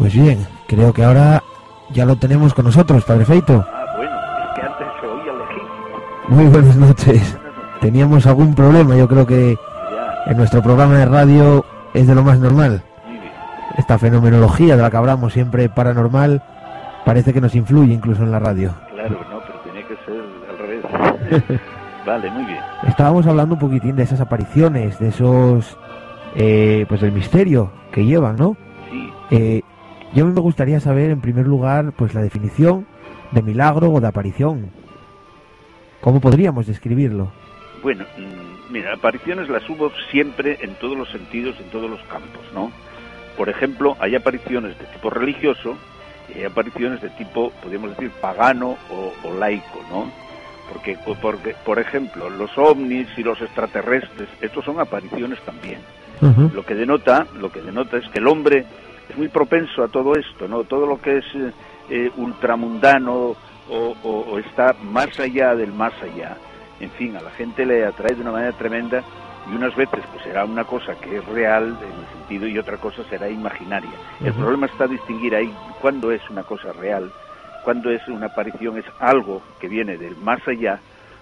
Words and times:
Pues 0.00 0.14
bien, 0.14 0.46
creo 0.66 0.94
que 0.94 1.04
ahora 1.04 1.42
ya 1.90 2.06
lo 2.06 2.16
tenemos 2.16 2.54
con 2.54 2.64
nosotros, 2.64 3.04
Padre 3.04 3.26
Feito. 3.26 3.62
Ah, 3.70 3.84
bueno, 3.94 4.16
es 4.16 4.54
que 4.54 4.62
antes 4.62 4.86
se 4.98 5.06
oía 5.06 5.32
legítimo. 5.34 6.28
Muy 6.28 6.46
buenas 6.46 6.76
noches. 6.76 7.38
Teníamos 7.82 8.26
algún 8.26 8.54
problema, 8.54 8.96
yo 8.96 9.06
creo 9.06 9.26
que 9.26 9.58
en 10.24 10.36
nuestro 10.38 10.62
programa 10.62 10.94
de 10.96 11.04
radio 11.04 11.66
es 11.92 12.06
de 12.06 12.14
lo 12.14 12.22
más 12.22 12.38
normal. 12.38 12.82
Esta 13.76 13.98
fenomenología 13.98 14.74
de 14.74 14.80
la 14.80 14.90
que 14.90 14.96
hablamos 14.96 15.34
siempre 15.34 15.68
paranormal 15.68 16.42
parece 17.04 17.34
que 17.34 17.42
nos 17.42 17.54
influye 17.54 17.92
incluso 17.92 18.22
en 18.22 18.30
la 18.30 18.38
radio. 18.38 18.72
Claro, 18.94 19.18
no, 19.30 19.40
pero 19.46 19.60
tenía 19.60 19.86
que 19.86 19.96
ser 20.06 20.24
al 20.48 20.58
revés. 20.58 21.60
vale, 22.06 22.30
muy 22.30 22.44
bien. 22.46 22.60
Estábamos 22.88 23.26
hablando 23.26 23.54
un 23.54 23.60
poquitín 23.60 23.96
de 23.96 24.04
esas 24.04 24.22
apariciones, 24.22 24.98
de 24.98 25.08
esos, 25.08 25.76
eh, 26.36 26.86
pues 26.88 27.02
del 27.02 27.12
misterio 27.12 27.70
que 27.92 28.06
llevan, 28.06 28.36
¿no? 28.36 28.56
Sí, 28.90 29.12
Eh, 29.30 29.62
yo 30.14 30.26
me 30.26 30.40
gustaría 30.40 30.80
saber, 30.80 31.10
en 31.10 31.20
primer 31.20 31.46
lugar, 31.46 31.92
pues 31.96 32.14
la 32.14 32.22
definición 32.22 32.86
de 33.32 33.42
milagro 33.42 33.90
o 33.90 34.00
de 34.00 34.08
aparición. 34.08 34.70
¿Cómo 36.00 36.20
podríamos 36.20 36.66
describirlo? 36.66 37.30
bueno, 37.82 38.04
mm, 38.16 38.72
mira, 38.72 38.94
apariciones 38.94 39.48
las 39.48 39.68
hubo 39.68 39.90
siempre 40.10 40.58
en 40.60 40.74
todos 40.74 40.96
los 40.96 41.08
sentidos, 41.10 41.56
en 41.60 41.70
todos 41.70 41.90
los 41.90 42.00
campos, 42.02 42.42
¿no? 42.54 42.70
Por 43.36 43.48
ejemplo, 43.48 43.96
hay 44.00 44.14
apariciones 44.14 44.78
de 44.78 44.84
tipo 44.86 45.10
religioso 45.10 45.76
y 46.34 46.38
hay 46.38 46.44
apariciones 46.44 47.00
de 47.00 47.08
tipo, 47.10 47.50
podríamos 47.62 47.90
decir, 47.90 48.10
pagano 48.20 48.76
o, 48.90 49.12
o 49.24 49.34
laico, 49.34 49.80
¿no? 49.90 50.10
Porque, 50.72 50.96
porque, 51.20 51.54
por 51.64 51.78
ejemplo, 51.78 52.30
los 52.30 52.56
ovnis 52.56 53.08
y 53.16 53.22
los 53.22 53.40
extraterrestres, 53.40 54.28
estos 54.40 54.64
son 54.64 54.78
apariciones 54.78 55.40
también. 55.40 55.80
Lo 56.52 56.66
que 56.66 56.74
denota 56.74 57.26
lo 57.40 57.50
que 57.50 57.62
denota 57.62 57.96
es 57.96 58.06
que 58.10 58.18
el 58.18 58.28
hombre 58.28 58.66
es 59.10 59.16
muy 59.16 59.28
propenso 59.28 59.82
a 59.82 59.88
todo 59.88 60.12
esto 60.14 60.48
no 60.48 60.64
todo 60.64 60.86
lo 60.86 61.00
que 61.00 61.18
es 61.18 61.24
eh, 61.34 61.52
eh, 61.90 62.10
ultramundano 62.16 63.14
o, 63.14 63.36
o- 64.02 64.24
o 64.32 64.38
está 64.38 64.74
más 64.82 65.08
allá 65.20 65.54
del 65.54 65.72
más 65.72 65.92
allá 66.02 66.36
en 66.80 66.90
fin 66.92 67.16
a 67.16 67.22
la 67.22 67.30
gente 67.32 67.64
le 67.66 67.84
atrae 67.84 68.14
de 68.14 68.22
una 68.22 68.32
manera 68.32 68.52
tremenda 68.52 69.02
y 69.50 69.54
unas 69.54 69.74
veces 69.76 70.04
pues 70.10 70.22
será 70.22 70.44
una 70.44 70.64
cosa 70.64 70.94
que 70.96 71.16
es 71.16 71.24
real 71.26 71.76
en 71.82 72.00
el 72.00 72.08
sentido 72.18 72.46
y 72.46 72.58
otra 72.58 72.76
cosa 72.78 73.02
será 73.04 73.28
imaginaria 73.28 73.90
el 74.20 74.32
problema 74.34 74.66
está 74.66 74.86
distinguir 74.86 75.34
ahí 75.34 75.52
cuándo 75.80 76.10
es 76.12 76.22
una 76.30 76.42
cosa 76.44 76.72
real 76.72 77.10
cuándo 77.62 77.90
es 77.90 78.06
una 78.08 78.26
aparición 78.26 78.78
es 78.78 78.84
algo 78.98 79.42
que 79.60 79.68
viene 79.68 79.96
del 79.96 80.16
más 80.16 80.40
allá 80.48 80.78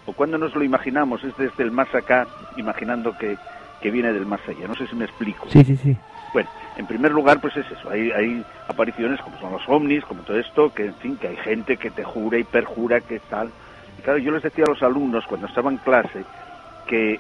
o 0.07 0.13
cuando 0.13 0.39
nos 0.39 0.55
lo 0.55 0.65
imaginamos 0.65 1.23
es 1.25 1.37
desde 1.37 1.63
el 1.65 1.71
más 1.71 1.93
acá 1.95 2.27
imaginando 2.57 3.17
que 3.17 3.37
que 3.81 3.93
viene 3.93 4.13
del 4.13 4.27
más 4.27 4.41
allá. 4.49 4.67
No 4.67 4.75
sé 4.75 4.89
si 4.89 4.97
me 4.97 5.05
explico. 5.05 5.47
Sí, 5.51 5.63
sí, 5.63 5.77
sí. 5.77 5.97
Bueno, 6.33 6.49
en 6.79 6.87
primer 6.87 7.13
lugar, 7.13 7.41
pues 7.41 7.55
es 7.57 7.67
eso. 7.71 7.91
Hay, 7.91 8.11
hay 8.13 8.43
apariciones 8.69 9.21
como 9.21 9.39
son 9.39 9.53
los 9.53 9.69
ovnis, 9.69 10.05
como 10.05 10.23
todo 10.23 10.39
esto, 10.39 10.73
que 10.73 10.87
en 10.87 10.95
fin, 10.95 11.17
que 11.17 11.29
hay 11.29 11.37
gente 11.37 11.77
que 11.77 11.91
te 11.91 12.05
jura 12.05 12.39
y 12.39 12.45
perjura 12.45 13.01
que 13.01 13.19
tal. 13.29 13.51
Y 13.99 14.03
claro, 14.03 14.19
yo 14.19 14.31
les 14.31 14.43
decía 14.43 14.65
a 14.67 14.71
los 14.71 14.83
alumnos 14.83 15.27
cuando 15.27 15.47
estaba 15.49 15.71
en 15.71 15.79
clase 15.79 16.25
que, 16.87 17.19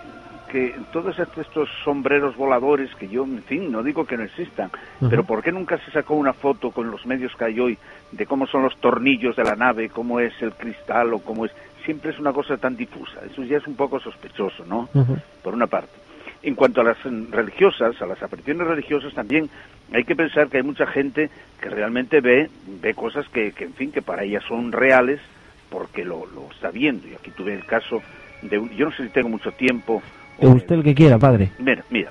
que 0.50 0.75
todos 0.93 1.19
est- 1.19 1.37
estos 1.37 1.69
sombreros 1.84 2.37
voladores 2.37 2.94
que 2.94 3.09
yo, 3.09 3.25
en 3.25 3.43
fin, 3.43 3.71
no 3.71 3.82
digo 3.82 4.06
que 4.06 4.16
no 4.16 4.22
existan, 4.25 4.71
pero 5.10 5.25
¿por 5.25 5.43
qué 5.43 5.53
nunca 5.53 5.77
se 5.78 5.91
sacó 5.91 6.15
una 6.15 6.32
foto 6.32 6.71
con 6.71 6.91
los 6.91 7.05
medios 7.05 7.34
que 7.37 7.44
hay 7.47 7.61
hoy 7.61 7.78
de 8.12 8.25
cómo 8.27 8.47
son 8.47 8.62
los 8.62 8.77
tornillos 8.78 9.37
de 9.37 9.44
la 9.44 9.56
nave, 9.56 9.88
cómo 9.91 10.21
es 10.21 10.32
el 10.41 10.53
cristal 10.53 11.12
o 11.15 11.19
cómo 11.19 11.44
es... 11.44 11.53
Siempre 11.84 12.11
es 12.12 12.19
una 12.19 12.32
cosa 12.34 12.56
tan 12.59 12.77
difusa. 12.77 13.21
Eso 13.31 13.43
ya 13.44 13.56
es 13.56 13.66
un 13.66 13.75
poco 13.75 13.99
sospechoso, 13.99 14.65
¿no? 14.66 14.88
Por 15.43 15.55
una 15.55 15.66
parte. 15.66 15.91
En 16.43 16.54
cuanto 16.54 16.81
a 16.81 16.84
las 16.84 16.99
religiosas, 17.31 18.00
a 18.00 18.06
las 18.06 18.22
apariciones 18.22 18.66
religiosas 18.66 19.12
también, 19.12 19.50
hay 19.93 20.04
que 20.04 20.15
pensar 20.15 20.49
que 20.49 20.59
hay 20.59 20.62
mucha 20.62 20.87
gente 20.87 21.31
que 21.60 21.69
realmente 21.69 22.21
ve, 22.21 22.49
ve 22.81 22.94
cosas 22.94 23.28
que, 23.28 23.53
que, 23.53 23.65
en 23.65 23.75
fin, 23.75 23.91
que 23.91 24.03
para 24.03 24.22
ellas 24.22 24.44
son 24.47 24.71
reales 24.71 25.21
porque 25.71 26.04
lo, 26.04 26.26
lo 26.26 26.49
está 26.53 26.71
viendo. 26.71 27.09
Y 27.09 27.15
aquí 27.15 27.31
tuve 27.32 27.54
el 27.54 27.65
caso 27.65 28.00
de 28.43 28.59
un, 28.59 28.71
yo 28.71 28.87
no 28.87 28.93
sé 28.93 29.04
si 29.04 29.09
tengo 29.10 29.28
mucho 29.28 29.50
tiempo. 29.53 30.00
Eh, 30.38 30.47
Usted 30.47 30.76
el 30.76 30.84
que 30.84 30.94
quiera, 30.94 31.19
padre. 31.19 31.50
Mira, 31.59 31.82
mira, 31.91 32.10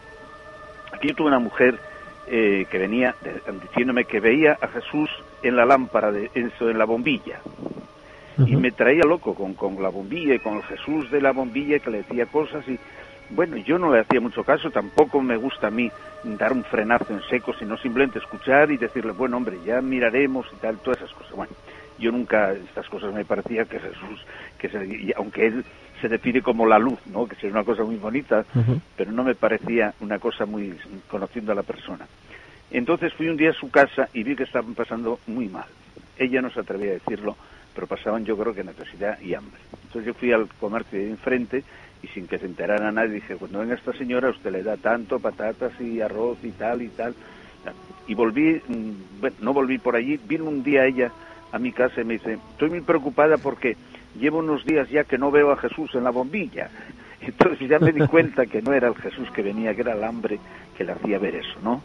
aquí 0.91 1.07
yo 1.07 1.15
tuve 1.15 1.27
una 1.29 1.39
mujer 1.39 1.79
eh, 2.27 2.65
que 2.69 2.77
venía 2.77 3.15
de- 3.21 3.41
diciéndome 3.69 4.03
que 4.03 4.19
veía 4.19 4.57
a 4.61 4.67
Jesús 4.67 5.09
en 5.41 5.55
la 5.55 5.65
lámpara, 5.65 6.11
de, 6.11 6.29
en, 6.35 6.51
en 6.59 6.77
la 6.77 6.83
bombilla 6.85 7.39
y 8.45 8.55
me 8.55 8.71
traía 8.71 9.03
loco 9.03 9.33
con, 9.33 9.53
con 9.55 9.81
la 9.81 9.89
bombilla 9.89 10.35
y 10.35 10.39
con 10.39 10.57
el 10.57 10.63
Jesús 10.63 11.09
de 11.09 11.21
la 11.21 11.31
bombilla 11.31 11.79
que 11.79 11.89
le 11.89 11.97
decía 11.99 12.25
cosas 12.27 12.67
y 12.67 12.77
bueno, 13.29 13.57
yo 13.57 13.77
no 13.77 13.91
le 13.91 14.01
hacía 14.01 14.21
mucho 14.21 14.43
caso, 14.43 14.69
tampoco 14.71 15.21
me 15.21 15.37
gusta 15.37 15.67
a 15.67 15.71
mí 15.71 15.91
dar 16.23 16.53
un 16.53 16.63
frenazo 16.63 17.13
en 17.13 17.21
seco, 17.29 17.53
sino 17.53 17.77
simplemente 17.77 18.19
escuchar 18.19 18.71
y 18.71 18.77
decirle, 18.77 19.11
bueno, 19.11 19.37
hombre, 19.37 19.57
ya 19.65 19.81
miraremos 19.81 20.47
y 20.53 20.55
tal, 20.57 20.77
todas 20.79 21.01
esas 21.01 21.13
cosas. 21.13 21.33
Bueno, 21.33 21.53
yo 21.99 22.11
nunca, 22.11 22.53
estas 22.53 22.87
cosas 22.89 23.13
me 23.13 23.25
parecía 23.25 23.65
que 23.65 23.79
Jesús, 23.79 24.25
que 24.57 24.69
se, 24.69 24.85
y 24.85 25.11
aunque 25.15 25.47
él 25.47 25.65
se 26.01 26.07
define 26.07 26.41
como 26.41 26.65
la 26.65 26.79
luz, 26.79 26.99
¿no? 27.07 27.27
que 27.27 27.35
es 27.35 27.51
una 27.51 27.63
cosa 27.63 27.83
muy 27.83 27.95
bonita, 27.95 28.45
pero 28.95 29.11
no 29.11 29.23
me 29.23 29.35
parecía 29.35 29.93
una 29.99 30.19
cosa 30.19 30.45
muy 30.45 30.77
conociendo 31.07 31.51
a 31.51 31.55
la 31.55 31.63
persona. 31.63 32.05
Entonces 32.69 33.13
fui 33.13 33.29
un 33.29 33.37
día 33.37 33.51
a 33.51 33.53
su 33.53 33.69
casa 33.71 34.09
y 34.13 34.23
vi 34.23 34.35
que 34.35 34.43
estaban 34.43 34.75
pasando 34.75 35.19
muy 35.27 35.47
mal. 35.47 35.65
Ella 36.17 36.41
no 36.41 36.49
se 36.49 36.59
atrevía 36.59 36.91
a 36.91 36.93
decirlo, 36.93 37.35
pero 37.73 37.87
pasaban 37.87 38.25
yo 38.25 38.37
creo 38.37 38.53
que 38.53 38.63
necesidad 38.63 39.19
y 39.21 39.33
hambre. 39.33 39.59
Entonces 39.97 40.13
yo 40.13 40.19
fui 40.19 40.31
al 40.31 40.47
comercio 40.59 40.99
de 40.99 41.09
enfrente 41.09 41.63
y 42.03 42.07
sin 42.09 42.27
que 42.27 42.37
se 42.37 42.45
enterara 42.45 42.91
nadie 42.91 43.15
dije, 43.15 43.35
cuando 43.35 43.61
venga 43.61 43.73
esta 43.73 43.93
señora 43.93 44.29
usted 44.29 44.51
le 44.51 44.61
da 44.61 44.77
tanto, 44.77 45.19
patatas 45.19 45.71
y 45.81 46.01
arroz 46.01 46.37
y 46.43 46.51
tal 46.51 46.83
y 46.83 46.89
tal. 46.89 47.15
Y 48.07 48.13
volví, 48.13 48.61
mm, 48.67 49.19
bueno, 49.19 49.35
no 49.41 49.53
volví 49.53 49.79
por 49.79 49.95
allí, 49.95 50.19
vino 50.27 50.45
un 50.45 50.61
día 50.61 50.85
ella 50.85 51.11
a 51.51 51.57
mi 51.57 51.71
casa 51.71 52.01
y 52.01 52.03
me 52.03 52.13
dice, 52.13 52.37
estoy 52.51 52.69
muy 52.69 52.81
preocupada 52.81 53.37
porque 53.37 53.75
llevo 54.19 54.37
unos 54.37 54.63
días 54.65 54.87
ya 54.91 55.03
que 55.03 55.17
no 55.17 55.31
veo 55.31 55.51
a 55.51 55.57
Jesús 55.57 55.89
en 55.95 56.03
la 56.03 56.11
bombilla. 56.11 56.69
Entonces 57.21 57.67
ya 57.67 57.79
me 57.79 57.91
di 57.91 58.01
cuenta 58.07 58.45
que 58.45 58.61
no 58.61 58.73
era 58.73 58.89
el 58.89 58.95
Jesús 58.97 59.31
que 59.31 59.41
venía, 59.41 59.73
que 59.73 59.81
era 59.81 59.93
el 59.93 60.03
hambre 60.03 60.37
que 60.77 60.83
le 60.83 60.91
hacía 60.91 61.17
ver 61.17 61.37
eso, 61.37 61.59
¿no? 61.63 61.81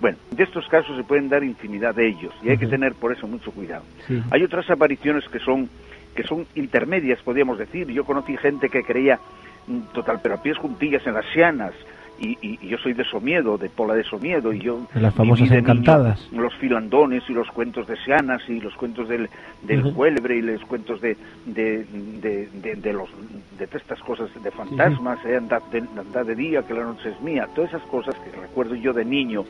Bueno, 0.00 0.18
de 0.30 0.44
estos 0.44 0.68
casos 0.68 0.96
se 0.96 1.02
pueden 1.02 1.28
dar 1.28 1.42
infinidad 1.42 1.96
de 1.96 2.06
ellos 2.06 2.32
y 2.44 2.50
hay 2.50 2.58
que 2.58 2.68
tener 2.68 2.92
por 2.92 3.12
eso 3.12 3.26
mucho 3.26 3.50
cuidado. 3.50 3.82
Sí. 4.06 4.22
Hay 4.30 4.44
otras 4.44 4.70
apariciones 4.70 5.26
que 5.28 5.40
son 5.40 5.68
que 6.16 6.24
son 6.24 6.46
intermedias, 6.56 7.22
podríamos 7.22 7.58
decir. 7.58 7.86
Yo 7.88 8.04
conocí 8.04 8.36
gente 8.38 8.68
que 8.68 8.82
creía 8.82 9.20
mm, 9.68 9.92
total, 9.92 10.18
pero 10.20 10.34
a 10.34 10.38
pies 10.38 10.56
juntillas 10.58 11.06
en 11.06 11.14
las 11.14 11.26
sianas. 11.32 11.74
Y, 12.18 12.30
y- 12.40 12.58
y 12.62 12.68
yo 12.68 12.78
soy 12.78 12.94
de 12.94 13.04
Somiedo, 13.04 13.58
de 13.58 13.68
Pola 13.68 13.92
de 13.94 14.02
Somiedo, 14.02 14.50
y 14.50 14.58
yo 14.60 14.80
De 14.94 15.02
las 15.02 15.14
famosas 15.14 15.50
de 15.50 15.56
niño 15.56 15.70
encantadas. 15.70 16.32
los 16.32 16.54
filandones 16.54 17.22
y 17.28 17.34
los 17.34 17.46
cuentos 17.50 17.86
de 17.86 17.94
Sianas 17.98 18.40
y 18.48 18.58
los 18.58 18.74
cuentos 18.76 19.06
del, 19.06 19.28
del 19.64 19.80
Ujú. 19.84 19.92
cuélebre 19.94 20.36
y 20.36 20.40
los 20.40 20.62
cuentos 20.62 20.98
de 21.02 21.14
de, 21.44 21.84
de, 21.84 22.48
de- 22.54 22.76
de 22.76 22.92
los 22.94 23.10
de 23.58 23.64
estas 23.70 24.00
cosas 24.00 24.30
de 24.42 24.50
fantasmas, 24.50 25.18
eh, 25.26 25.36
andad, 25.36 25.62
de, 25.70 25.80
andad 25.80 26.24
de 26.24 26.34
día 26.34 26.62
que 26.62 26.72
la 26.72 26.84
noche 26.84 27.10
es 27.10 27.20
mía, 27.20 27.46
todas 27.54 27.68
esas 27.70 27.82
cosas 27.90 28.16
que 28.20 28.30
recuerdo 28.30 28.74
yo 28.76 28.94
de 28.94 29.04
niño 29.04 29.44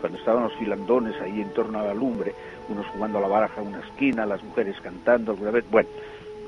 cuando 0.00 0.16
estaban 0.18 0.44
los 0.44 0.54
filandones 0.54 1.20
ahí 1.20 1.40
en 1.40 1.50
torno 1.54 1.80
a 1.80 1.84
la 1.86 1.94
lumbre, 1.94 2.32
unos 2.68 2.86
jugando 2.88 3.18
a 3.18 3.20
la 3.20 3.28
baraja 3.28 3.60
en 3.62 3.68
una 3.68 3.80
esquina, 3.80 4.26
las 4.26 4.42
mujeres 4.44 4.76
cantando 4.80 5.32
alguna 5.32 5.50
vez, 5.50 5.64
bueno, 5.70 5.88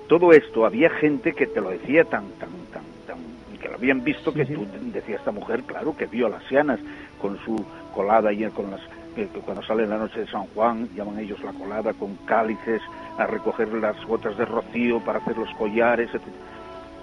todo 0.08 0.32
esto 0.32 0.66
había 0.66 0.90
gente 0.90 1.32
que 1.32 1.46
te 1.46 1.60
lo 1.60 1.70
decía 1.70 2.04
tan 2.04 2.24
tan 2.38 2.50
tan 2.72 2.82
tan 3.06 3.18
que 3.60 3.68
lo 3.68 3.74
habían 3.74 4.04
visto 4.04 4.32
que 4.32 4.44
sí. 4.46 4.54
tú 4.54 4.66
decía 4.92 5.16
esta 5.16 5.30
mujer 5.32 5.62
claro 5.64 5.96
que 5.96 6.06
vio 6.06 6.26
a 6.26 6.30
las 6.30 6.44
sianas 6.44 6.80
con 7.20 7.38
su 7.44 7.64
colada 7.94 8.32
y 8.32 8.44
con 8.50 8.70
las 8.70 8.80
que, 9.14 9.28
que 9.28 9.40
cuando 9.40 9.62
sale 9.62 9.86
la 9.86 9.96
noche 9.98 10.20
de 10.20 10.26
San 10.26 10.42
Juan 10.54 10.88
llaman 10.94 11.18
ellos 11.20 11.40
la 11.42 11.52
colada 11.52 11.92
con 11.94 12.16
cálices 12.26 12.82
a 13.18 13.26
recoger 13.26 13.72
las 13.74 13.96
gotas 14.06 14.36
de 14.36 14.44
rocío 14.44 15.00
para 15.00 15.18
hacer 15.20 15.36
los 15.38 15.48
collares 15.54 16.10
etc. 16.12 16.22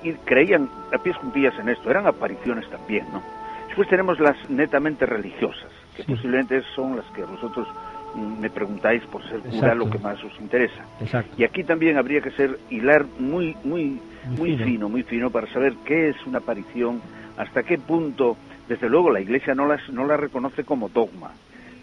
y 0.03 0.12
creían 0.25 0.69
a 0.94 0.98
pies 0.98 1.15
juntillas 1.18 1.57
en 1.59 1.69
esto 1.69 1.89
eran 1.89 2.06
apariciones 2.07 2.69
también 2.69 3.06
no 3.12 3.21
después 3.68 3.88
tenemos 3.88 4.19
las 4.19 4.36
netamente 4.50 5.06
religiosas 5.06 5.69
que 5.95 6.03
Sí. 6.03 6.12
posiblemente 6.13 6.62
son 6.75 6.95
las 6.98 7.06
que 7.07 7.24
vosotros 7.24 7.68
mm, 7.68 7.90
me 8.16 8.50
preguntáis 8.50 9.02
por 9.04 9.24
ser 9.30 9.40
cura 9.40 9.74
lo 9.75 9.90
que 9.90 9.98
más 10.00 10.22
os 10.24 10.38
interesa 10.40 10.84
Exacto. 11.00 11.34
y 11.38 11.44
aquí 11.44 11.63
también 11.63 11.98
habría 11.98 12.22
que 12.22 12.31
ser 12.31 12.60
hilar 12.69 13.06
muy, 13.19 13.56
muy, 13.63 14.00
Muy 14.25 14.38
muy 14.38 14.50
fino. 14.58 14.66
fino. 14.66 14.90
muy 14.90 15.04
fino, 15.04 15.30
para 15.30 15.48
saber 15.48 15.74
qué 15.86 16.10
es 16.10 16.16
una 16.25 16.40
aparición, 16.40 17.02
hasta 17.38 17.63
qué 17.63 17.78
punto, 17.78 18.36
desde 18.68 18.90
luego, 18.90 19.12
la 19.12 19.22
Iglesia 19.22 19.56
no, 19.56 19.66
las, 19.68 19.88
no 19.90 20.06
la 20.06 20.18
reconoce 20.18 20.63
como 20.63 20.90
dogma, 20.90 21.31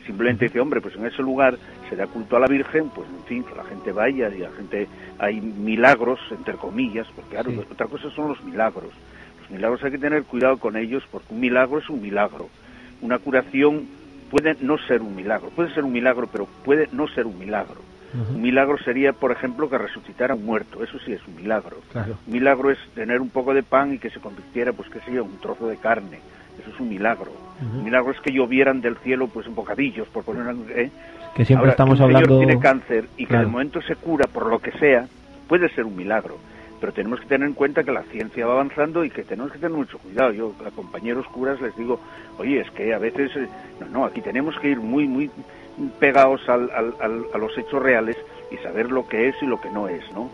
Simplemente 0.07 0.47
dice, 0.47 0.59
hombre, 0.59 0.81
pues 0.81 0.97
en 0.97 1.05
ese 1.05 1.21
lugar 1.21 1.59
se 1.91 1.95
da 1.95 2.07
culto 2.07 2.37
a 2.37 2.41
la 2.41 2.47
Virgen, 2.47 2.89
pues 2.95 3.07
en 3.11 3.25
fin, 3.25 3.45
que 3.45 3.55
la 3.55 3.65
gente 3.65 3.93
vaya 3.93 4.31
y 4.35 4.39
la 4.39 4.51
gente, 4.53 4.89
hay 5.19 5.39
milagros, 5.39 6.19
entre 6.31 6.55
comillas, 6.55 7.07
porque 7.15 7.33
claro, 7.33 7.51
otra 7.71 7.87
cosa 7.89 8.09
son 8.13 8.29
los 8.31 8.43
milagros. 8.43 8.89
Los 9.43 9.51
milagros 9.51 9.85
hay 9.85 9.91
que 9.91 9.99
tener 9.99 10.23
cuidado 10.25 10.57
con 10.57 10.79
ellos 10.79 11.05
porque 11.13 11.35
un 11.35 11.41
milagro 11.41 11.79
es 11.81 11.91
un 11.91 12.01
milagro. 12.01 12.49
Una 13.03 13.19
curación 13.19 13.87
puede 14.31 14.57
no 14.61 14.79
ser 14.79 15.03
un 15.03 15.15
milagro, 15.15 15.51
puede 15.51 15.73
ser 15.75 15.85
un 15.85 15.93
milagro, 15.93 16.29
pero 16.31 16.47
puede 16.65 16.89
no 16.93 17.09
ser 17.09 17.27
un 17.27 17.39
milagro. 17.39 17.81
Un 18.31 18.41
milagro 18.41 18.79
sería, 18.79 19.13
por 19.13 19.33
ejemplo, 19.33 19.69
que 19.69 19.77
resucitara 19.77 20.35
un 20.35 20.47
muerto, 20.47 20.83
eso 20.83 20.99
sí 21.05 21.13
es 21.13 21.21
un 21.29 21.37
milagro. 21.37 21.77
Un 22.27 22.33
milagro 22.33 22.71
es 22.71 22.79
tener 22.95 23.21
un 23.21 23.29
poco 23.29 23.53
de 23.53 23.63
pan 23.63 23.95
y 23.95 23.99
que 23.99 24.09
se 24.09 24.19
convirtiera, 24.19 24.73
pues 24.73 24.89
qué 24.89 25.01
sé 25.01 25.13
yo, 25.13 25.25
un 25.25 25.39
trozo 25.41 25.69
de 25.69 25.77
carne 25.77 26.19
eso 26.61 26.71
es 26.71 26.81
un 26.81 26.89
milagro. 26.89 27.31
Un 27.61 27.85
milagro 27.85 28.13
es 28.13 28.21
que 28.21 28.33
llovieran 28.33 28.81
del 28.81 28.97
cielo 28.99 29.29
pues 29.29 29.53
bocadillos, 29.53 30.07
por 30.09 30.25
poner 30.25 30.55
¿eh? 30.77 30.91
Que 31.35 31.45
siempre 31.45 31.71
estamos 31.71 32.01
hablando... 32.01 32.29
Señor 32.29 32.47
tiene 32.47 32.61
cáncer 32.61 33.09
y 33.17 33.27
que 33.27 33.37
de 33.37 33.47
momento 33.47 33.81
se 33.83 33.97
cura 33.97 34.27
por 34.27 34.47
lo 34.47 34.59
que 34.59 34.73
sea, 34.73 35.07
puede 35.49 35.69
ser 35.71 35.85
un 35.85 35.97
milagro. 35.97 36.39
Pero 36.81 36.93
tenemos 36.93 37.21
que 37.21 37.27
tener 37.27 37.49
en 37.49 37.55
cuenta 37.55 37.83
que 37.83 37.93
la 37.93 38.03
ciencia 38.05 38.47
va 38.47 38.53
avanzando 38.55 39.05
y 39.05 39.11
que 39.11 39.25
tenemos 39.25 39.53
que 39.53 39.59
tener 39.59 39.77
mucho 39.77 39.99
cuidado. 39.99 40.33
Yo 40.33 40.55
a 40.67 40.71
compañeros 40.71 41.27
curas 41.29 41.61
les 41.61 41.77
digo, 41.77 42.01
oye, 42.39 42.61
es 42.61 42.71
que 42.71 42.95
a 42.95 42.99
veces, 42.99 43.35
eh, 43.37 43.49
no, 43.81 43.89
no, 43.89 44.05
aquí 44.05 44.21
tenemos 44.21 44.59
que 44.59 44.69
ir 44.71 44.79
muy, 44.79 45.07
muy 45.07 45.31
pegados 45.99 46.49
al, 46.49 46.71
al, 46.71 47.25
a 47.33 47.39
los 47.39 47.57
hechos 47.57 47.83
reales 47.83 48.17
y 48.51 48.57
saber 48.59 48.91
lo 48.91 49.07
que 49.09 49.29
es 49.29 49.37
y 49.43 49.47
lo 49.47 49.61
que 49.61 49.71
no 49.71 49.89
es, 49.89 50.03
¿no? 50.13 50.31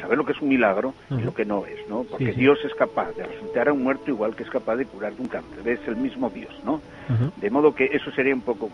saber 0.00 0.18
lo 0.18 0.24
que 0.24 0.32
es 0.32 0.40
un 0.40 0.48
milagro 0.48 0.94
y 1.10 1.22
lo 1.22 1.34
que 1.34 1.44
no 1.44 1.66
es, 1.66 1.88
¿no? 1.88 2.04
Porque 2.04 2.32
Dios 2.32 2.58
es 2.64 2.74
capaz 2.74 3.12
de 3.16 3.24
resucitar 3.24 3.68
a 3.68 3.72
un 3.72 3.82
muerto 3.82 4.10
igual 4.10 4.34
que 4.36 4.42
es 4.42 4.50
capaz 4.50 4.76
de 4.76 4.86
curar 4.86 5.12
un 5.18 5.26
cáncer, 5.26 5.66
es 5.66 5.80
el 5.88 5.96
mismo 5.96 6.30
Dios, 6.30 6.54
¿no? 6.64 6.80
De 7.36 7.50
modo 7.50 7.74
que 7.74 7.86
eso 7.92 8.10
sería 8.12 8.34
un 8.34 8.42
poco... 8.42 8.70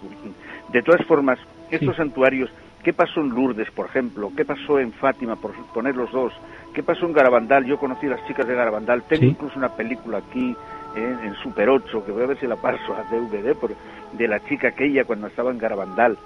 De 0.72 0.82
todas 0.82 1.04
formas, 1.06 1.38
estos 1.70 1.96
santuarios, 1.96 2.50
¿qué 2.82 2.92
pasó 2.92 3.20
en 3.20 3.30
Lourdes, 3.30 3.70
por 3.70 3.86
ejemplo? 3.86 4.32
¿Qué 4.36 4.44
pasó 4.44 4.78
en 4.78 4.92
Fátima, 4.92 5.36
por 5.36 5.52
poner 5.72 5.96
los 5.96 6.10
dos? 6.10 6.32
¿Qué 6.74 6.82
pasó 6.82 7.06
en 7.06 7.12
Garabandal? 7.12 7.64
Yo 7.64 7.78
conocí 7.78 8.06
a 8.06 8.10
las 8.10 8.26
chicas 8.26 8.46
de 8.46 8.54
Garabandal, 8.54 9.02
tengo 9.04 9.26
incluso 9.26 9.58
una 9.58 9.70
película 9.70 10.18
aquí 10.18 10.56
¿eh? 10.96 11.16
en 11.22 11.34
Super 11.36 11.68
8, 11.68 12.04
que 12.04 12.12
voy 12.12 12.22
a 12.22 12.26
ver 12.26 12.38
si 12.38 12.46
la 12.46 12.56
paso 12.56 12.94
a 12.94 13.04
DVD, 13.04 13.54
por, 13.54 13.74
de 14.12 14.28
la 14.28 14.40
chica 14.40 14.68
aquella 14.68 15.04
cuando 15.04 15.26
estaba 15.26 15.50
en 15.50 15.58
Garabandal. 15.58 16.16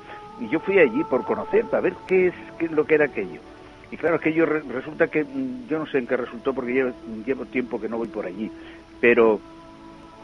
Y 0.40 0.48
yo 0.48 0.60
fui 0.60 0.78
allí 0.78 1.02
por 1.04 1.24
conocer, 1.24 1.64
para 1.66 1.82
ver 1.82 1.94
qué 2.06 2.28
es, 2.28 2.34
qué 2.58 2.66
es 2.66 2.72
lo 2.72 2.84
que 2.84 2.94
era 2.94 3.06
aquello. 3.06 3.40
Y 3.90 3.96
claro, 3.96 4.16
aquello 4.16 4.46
resulta 4.46 5.06
que, 5.06 5.24
mm, 5.24 5.68
yo 5.68 5.78
no 5.78 5.86
sé 5.86 5.98
en 5.98 6.06
qué 6.06 6.16
resultó 6.16 6.52
porque 6.52 6.72
llevo, 6.72 6.92
llevo, 7.24 7.46
tiempo 7.46 7.80
que 7.80 7.88
no 7.88 7.98
voy 7.98 8.08
por 8.08 8.26
allí, 8.26 8.50
pero 9.00 9.40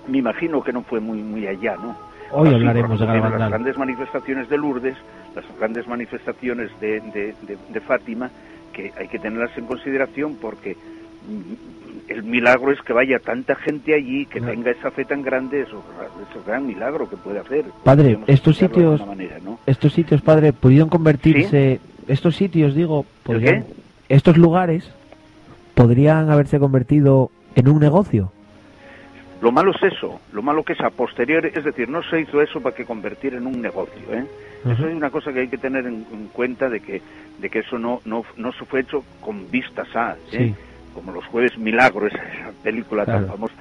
me 0.09 0.19
imagino 0.19 0.63
que 0.63 0.73
no 0.73 0.83
fue 0.83 1.01
muy, 1.01 1.23
muy 1.23 1.47
allá, 1.47 1.77
¿no? 1.77 1.97
Hoy 2.33 2.55
hablaremos 2.55 2.99
de 2.99 3.07
Las 3.07 3.51
grandes 3.51 3.77
manifestaciones 3.77 4.49
de 4.49 4.57
Lourdes, 4.57 4.97
las 5.35 5.45
grandes 5.59 5.87
manifestaciones 5.87 6.71
de, 6.81 7.01
de, 7.01 7.81
Fátima, 7.81 8.31
que 8.73 8.93
hay 8.99 9.09
que 9.09 9.19
tenerlas 9.19 9.57
en 9.59 9.67
consideración 9.67 10.37
porque 10.41 10.75
mm, 10.75 12.11
el 12.11 12.23
milagro 12.23 12.73
es 12.73 12.81
que 12.81 12.93
vaya 12.93 13.19
tanta 13.19 13.55
gente 13.55 13.95
allí, 13.95 14.27
que 14.27 14.41
tenga 14.41 14.71
esa 14.71 14.91
fe 14.91 15.05
tan 15.05 15.23
grande, 15.23 15.63
eso, 15.63 15.83
es 16.31 16.37
un 16.37 16.45
gran 16.47 16.67
milagro 16.67 17.09
que 17.09 17.17
puede 17.17 17.39
hacer. 17.39 17.65
Padre, 17.85 18.19
estos 18.27 18.57
sitios, 18.57 19.01
estos 19.67 19.93
sitios, 19.93 20.23
padre, 20.23 20.53
pudieron 20.53 20.89
convertirse 20.89 21.81
estos 22.09 22.37
sitios, 22.37 22.75
digo, 22.75 23.05
podrían, 23.23 23.65
estos 24.09 24.37
lugares 24.37 24.91
podrían 25.75 26.31
haberse 26.31 26.59
convertido 26.59 27.31
en 27.55 27.69
un 27.69 27.79
negocio. 27.79 28.33
Lo 29.43 29.51
malo 29.51 29.73
es 29.73 29.83
eso, 29.93 30.21
lo 30.33 30.41
malo 30.41 30.63
que 30.63 30.73
es 30.75 30.81
a 30.81 30.91
posteriori, 30.91 31.51
es 31.53 31.65
decir, 31.65 31.89
no 31.89 32.01
se 32.05 32.21
hizo 32.21 32.41
eso 32.41 32.61
para 32.61 32.77
que 32.77 32.85
convertir 32.85 33.35
en 33.35 33.45
un 33.49 33.61
negocio. 33.61 34.01
¿eh? 34.13 34.25
Eso 34.65 34.87
es 34.87 34.95
una 34.95 35.11
cosa 35.11 35.33
que 35.33 35.41
hay 35.41 35.49
que 35.49 35.59
tener 35.59 35.85
en, 35.85 36.05
cuenta 36.33 36.69
de 36.69 36.79
que, 36.79 37.03
de 37.41 37.51
que 37.51 37.59
eso 37.59 37.77
no, 37.77 38.01
no, 38.05 38.25
no 38.37 38.53
se 38.53 38.65
fue 38.67 38.83
hecho 38.83 39.03
con 39.21 39.51
vistas 39.51 39.89
a, 39.97 40.17
¿eh? 40.31 40.55
como 40.95 41.11
los 41.11 41.27
jueves 41.27 41.59
milagros, 41.59 42.13
esa 42.15 42.53
película 42.63 43.05
tan 43.05 43.27
famosa. 43.27 43.55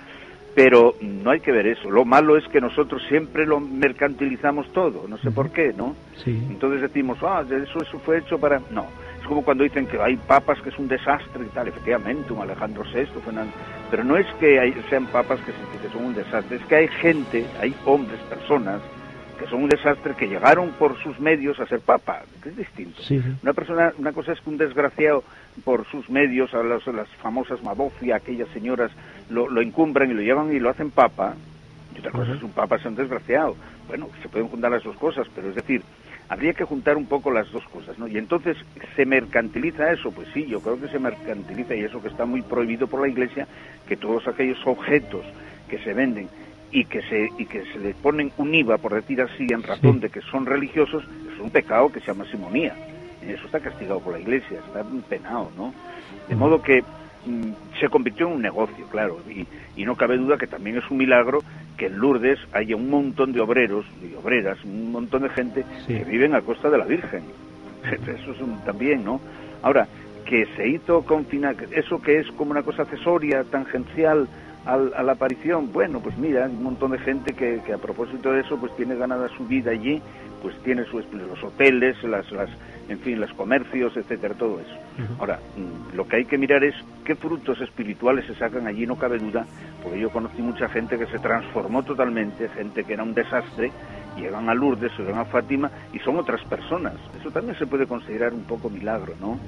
Pero 0.54 0.94
no 1.01 1.31
hay 1.31 1.39
que 1.39 1.51
ver 1.51 1.66
eso. 1.66 1.89
Lo 1.89 2.06
malo 2.06 2.38
es 2.38 2.48
que 2.50 2.62
nosotros 2.62 3.01
siempre 3.10 3.48
lo 3.48 3.60
mercantilizamos 3.60 4.72
todo, 4.74 5.07
no 5.07 5.18
sé 5.18 5.31
por 5.31 5.50
qué, 5.50 5.74
¿no? 5.75 5.95
Entonces 6.27 6.81
decimos, 6.81 7.18
ah, 7.24 7.44
eso, 7.44 7.81
eso 7.81 7.98
fue 8.06 8.19
hecho 8.19 8.38
para... 8.38 8.62
No, 8.69 8.86
es 9.21 9.27
como 9.27 9.44
cuando 9.44 9.63
dicen 9.63 9.88
que 9.88 10.01
hay 10.01 10.18
papas 10.18 10.59
que 10.62 10.69
es 10.69 10.79
un 10.79 10.88
desastre 10.88 11.45
y 11.45 11.50
tal, 11.50 11.68
efectivamente, 11.68 12.33
un 12.33 12.41
Alejandro 12.41 12.83
VI, 12.83 13.06
Fernando... 13.23 13.53
pero 13.89 14.03
no 14.03 14.18
es 14.18 14.27
que 14.39 14.73
sean 14.89 15.06
papas 15.07 15.39
que, 15.41 15.51
que 15.51 15.94
son 15.94 16.06
un 16.06 16.15
desastre, 16.15 16.57
es 16.57 16.65
que 16.65 16.75
hay 16.75 16.88
gente, 16.88 17.45
hay 17.59 17.75
hombres, 17.85 18.19
personas, 18.21 18.81
que 19.39 19.47
son 19.47 19.63
un 19.63 19.69
desastre, 19.69 20.15
que 20.15 20.27
llegaron 20.27 20.71
por 20.71 20.97
sus 21.01 21.19
medios 21.19 21.59
a 21.59 21.65
ser 21.65 21.79
papa, 21.79 22.23
que 22.41 22.50
es 22.50 22.57
distinto. 22.57 23.01
Una 23.41 23.53
persona, 23.53 23.94
una 23.97 24.12
cosa 24.12 24.33
es 24.33 24.41
que 24.41 24.50
un 24.50 24.57
desgraciado 24.57 25.24
por 25.63 25.85
sus 25.85 26.09
medios, 26.09 26.53
a 26.53 26.63
las, 26.63 26.85
las 26.88 27.07
famosas 27.21 27.63
Madofia, 27.63 28.17
aquellas 28.17 28.50
señoras, 28.50 28.91
lo, 29.29 29.50
lo 29.50 29.62
encumbran 29.62 30.12
y 30.12 30.13
lo 30.13 30.21
llevan 30.21 30.53
y 30.53 30.59
lo 30.59 30.69
hacen 30.69 30.91
papa, 30.91 31.35
y 31.95 32.00
otra 32.00 32.12
cosa 32.12 32.33
es 32.33 32.44
un 32.44 32.51
papa 32.51 32.77
ser 32.77 32.89
un 32.89 32.95
desgraciado. 32.95 33.56
Bueno, 33.88 34.09
se 34.21 34.29
pueden 34.29 34.47
juntar 34.47 34.71
las 34.71 34.83
dos 34.83 34.95
cosas, 34.97 35.27
pero 35.35 35.50
es 35.50 35.56
decir, 35.56 35.81
habría 36.31 36.54
que 36.54 36.63
juntar 36.63 36.95
un 36.95 37.07
poco 37.07 37.30
las 37.30 37.51
dos 37.51 37.66
cosas, 37.66 38.00
¿no? 38.00 38.07
Y 38.07 38.18
entonces, 38.18 38.56
¿se 38.95 39.06
mercantiliza 39.06 39.92
eso? 39.92 40.12
Pues 40.12 40.30
sí, 40.33 40.45
yo 40.48 40.62
creo 40.62 40.80
que 40.80 40.88
se 40.88 40.98
mercantiliza 40.98 41.75
y 41.75 41.81
eso 41.81 42.01
que 42.01 42.07
está 42.07 42.25
muy 42.25 42.42
prohibido 42.42 42.88
por 42.88 43.01
la 43.01 43.10
Iglesia, 43.10 43.45
que 43.86 43.98
todos 43.98 44.25
aquellos 44.30 44.57
objetos 44.66 45.25
que 45.68 45.78
se 45.80 45.94
venden 45.94 46.30
y 46.72 46.86
que 46.86 47.01
se 47.01 47.28
y 47.38 47.45
que 47.45 47.66
se 47.74 47.80
le 47.80 47.94
ponen 47.95 48.31
un 48.38 48.56
IVA, 48.56 48.78
por 48.78 48.94
decir 48.94 49.22
así, 49.22 49.45
en 49.51 49.62
razón 49.62 50.00
de 50.00 50.10
que 50.10 50.22
son 50.22 50.45
religiosos, 50.45 51.04
es 51.33 51.38
un 51.42 51.50
pecado 51.50 51.92
que 51.92 52.00
se 52.00 52.07
llama 52.07 52.24
simonía. 52.31 52.77
Eso 53.22 53.45
está 53.45 53.60
castigado 53.60 54.00
por 54.00 54.13
la 54.13 54.22
Iglesia, 54.22 54.60
está 54.66 54.86
penado, 55.10 55.51
¿no? 55.57 55.74
De 56.30 56.36
modo 56.38 56.62
que 56.62 56.81
mm, 57.25 57.77
se 57.77 57.89
convirtió 57.89 58.27
en 58.27 58.36
un 58.36 58.42
negocio, 58.42 58.86
claro, 58.89 59.19
y, 59.30 59.45
y, 59.75 59.84
no 59.84 59.98
cabe 59.98 60.16
duda 60.16 60.38
que 60.38 60.48
también 60.48 60.77
es 60.77 60.89
un 60.89 60.98
milagro 60.98 61.39
que 61.81 61.88
en 61.88 61.98
Lourdes 61.98 62.38
haya 62.54 62.75
un 62.75 62.92
montón 62.92 63.33
de 63.33 63.42
obreros 63.42 63.88
y 64.04 64.13
obreras, 64.13 64.63
un 64.63 64.92
montón 64.92 65.24
de 65.24 65.30
gente 65.30 65.66
que 65.88 66.04
viven 66.04 66.36
a 66.36 66.42
costa 66.42 66.69
de 66.69 66.78
la 66.78 66.86
Virgen. 66.86 67.24
Eso 67.83 68.33
es 68.33 68.39
un, 68.39 68.63
también, 68.63 69.04
¿no? 69.04 69.19
Ahora, 69.63 69.88
que 70.24 70.45
se 70.56 70.68
hizo 70.68 71.01
con 71.01 71.25
eso 71.72 72.00
que 72.00 72.19
es 72.19 72.28
como 72.33 72.51
una 72.51 72.62
cosa 72.62 72.83
accesoria, 72.83 73.44
tangencial, 73.45 74.28
a 74.63 75.01
la 75.01 75.13
aparición, 75.13 75.74
bueno, 75.74 76.00
pues 76.01 76.16
mira, 76.19 76.45
un 76.45 76.62
montón 76.62 76.92
de 76.92 77.00
gente 77.00 77.33
que, 77.33 77.62
que, 77.66 77.74
a 77.74 77.80
propósito 77.80 78.31
de 78.31 78.42
eso, 78.42 78.60
pues 78.60 78.75
tiene 78.75 78.95
ganada 78.95 79.27
su 79.30 79.48
vida 79.48 79.72
allí, 79.72 80.00
pues 80.44 80.56
tiene 80.63 80.86
sus, 80.86 81.04
los 81.12 81.44
hoteles, 81.44 81.95
las, 82.04 82.31
las, 82.31 82.51
en 82.91 82.99
fin, 82.99 83.19
los 83.19 83.31
comercios, 83.33 83.95
etcétera, 83.95 84.36
todo 84.36 84.60
eso. 84.60 84.75
Ahora, 85.19 85.39
mm, 85.57 85.95
lo 85.95 86.07
que 86.07 86.17
hay 86.17 86.25
que 86.25 86.38
mirar 86.38 86.63
es 86.63 86.75
qué 87.05 87.15
frutos 87.15 87.60
espirituales 87.62 88.25
se 88.25 88.36
sacan 88.36 88.67
allí, 88.67 88.86
no 88.86 88.98
cabe 88.98 89.17
duda, 89.17 89.45
porque 89.81 90.00
yo 90.00 90.10
conocí 90.10 90.41
mucha 90.41 90.69
gente 90.69 90.98
que 90.98 91.07
se 91.07 91.19
transformó 91.19 91.83
totalmente, 91.83 92.50
gente 92.50 92.83
que 92.83 92.93
era 92.93 93.03
un 93.03 93.13
desastre, 93.13 93.71
llegan 94.17 94.50
a 94.50 94.53
Lourdes, 94.53 94.91
llegan 94.98 95.17
a 95.17 95.25
Fátima 95.25 95.71
y 95.93 96.00
son 96.00 96.17
otras 96.17 96.43
personas. 96.45 96.93
Eso 97.19 97.31
también 97.31 97.57
se 97.57 97.65
puede 97.65 97.88
considerar 97.88 98.33
un 98.33 98.43
poco 98.43 98.69
milagro, 98.69 99.13
¿no? 99.19 99.39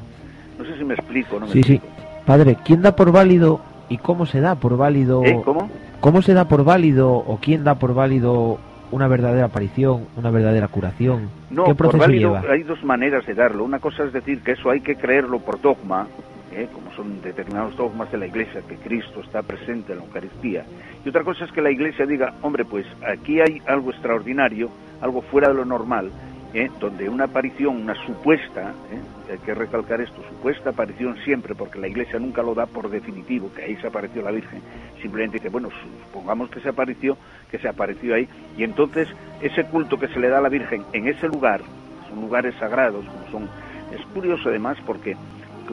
No 0.57 0.65
sé 0.65 0.77
si 0.77 0.83
me 0.83 0.93
explico, 0.93 1.39
¿no? 1.39 1.47
Me 1.47 1.53
sí, 1.53 1.63
sí. 1.63 1.81
Padre, 2.25 2.57
¿quién 2.63 2.81
da 2.81 2.95
por 2.95 3.11
válido 3.11 3.61
¿Y 3.89 3.97
cómo 3.97 4.25
se 4.25 4.41
da 4.41 4.55
por 4.55 4.77
válido? 4.77 5.23
¿Eh? 5.23 5.39
¿Cómo? 5.43 5.69
¿Cómo 5.99 6.21
se 6.21 6.33
da 6.33 6.47
por 6.47 6.63
válido 6.63 7.11
o 7.11 7.37
quién 7.41 7.63
da 7.63 7.75
por 7.75 7.93
válido 7.93 8.57
una 8.93 9.07
verdadera 9.07 9.45
aparición, 9.47 10.07
una 10.15 10.29
verdadera 10.29 10.67
curación? 10.67 11.29
No, 11.49 11.65
¿Qué 11.65 11.75
proceso 11.75 11.97
por 11.97 12.07
válido 12.07 12.39
hay 12.49 12.63
dos 12.63 12.83
maneras 12.83 13.25
de 13.25 13.33
darlo. 13.33 13.63
Una 13.63 13.79
cosa 13.79 14.03
es 14.03 14.13
decir 14.13 14.41
que 14.41 14.51
eso 14.51 14.69
hay 14.69 14.81
que 14.81 14.95
creerlo 14.95 15.39
por 15.39 15.59
dogma, 15.59 16.07
¿eh? 16.51 16.67
como 16.71 16.91
son 16.93 17.21
determinados 17.21 17.75
dogmas 17.75 18.11
de 18.11 18.19
la 18.19 18.27
Iglesia, 18.27 18.61
que 18.67 18.75
Cristo 18.75 19.21
está 19.21 19.41
presente 19.41 19.93
en 19.93 19.99
la 19.99 20.05
Eucaristía. 20.05 20.65
Y 21.03 21.09
otra 21.09 21.23
cosa 21.23 21.45
es 21.45 21.51
que 21.51 21.61
la 21.61 21.71
Iglesia 21.71 22.05
diga, 22.05 22.35
hombre, 22.41 22.65
pues 22.65 22.85
aquí 23.07 23.41
hay 23.41 23.61
algo 23.65 23.91
extraordinario, 23.91 24.69
algo 25.01 25.21
fuera 25.21 25.49
de 25.49 25.55
lo 25.55 25.65
normal, 25.65 26.11
¿eh? 26.53 26.69
donde 26.79 27.09
una 27.09 27.25
aparición, 27.25 27.77
una 27.77 27.95
supuesta, 28.05 28.73
¿eh? 28.91 29.31
hay 29.31 29.37
que 29.39 29.53
recalcar 29.53 30.01
esto, 30.01 30.21
supuesta 30.29 30.69
aparición 30.69 31.17
siempre, 31.23 31.55
porque 31.55 31.79
la 31.79 31.87
Iglesia 31.87 32.19
nunca 32.19 32.43
lo 32.43 32.53
da 32.53 32.65
por 32.65 32.89
definitivo, 32.89 33.51
que 33.53 33.63
ahí 33.63 33.75
se 33.77 33.87
apareció 33.87 34.21
la 34.21 34.31
Virgen, 34.31 34.61
simplemente 35.01 35.37
dice, 35.37 35.49
bueno, 35.49 35.69
supongamos 36.05 36.49
que 36.49 36.59
se 36.59 36.69
apareció, 36.69 37.17
que 37.49 37.57
se 37.57 37.67
apareció 37.67 38.15
ahí, 38.15 38.27
y 38.57 38.63
entonces 38.63 39.07
ese 39.41 39.65
culto 39.65 39.99
que 39.99 40.07
se 40.07 40.19
le 40.19 40.29
da 40.29 40.37
a 40.37 40.41
la 40.41 40.49
Virgen 40.49 40.83
en 40.93 41.07
ese 41.07 41.27
lugar, 41.27 41.61
son 42.09 42.21
lugares 42.21 42.53
sagrados, 42.59 43.05
como 43.05 43.31
son, 43.31 43.49
es 43.91 44.05
curioso 44.13 44.49
además 44.49 44.77
porque 44.85 45.15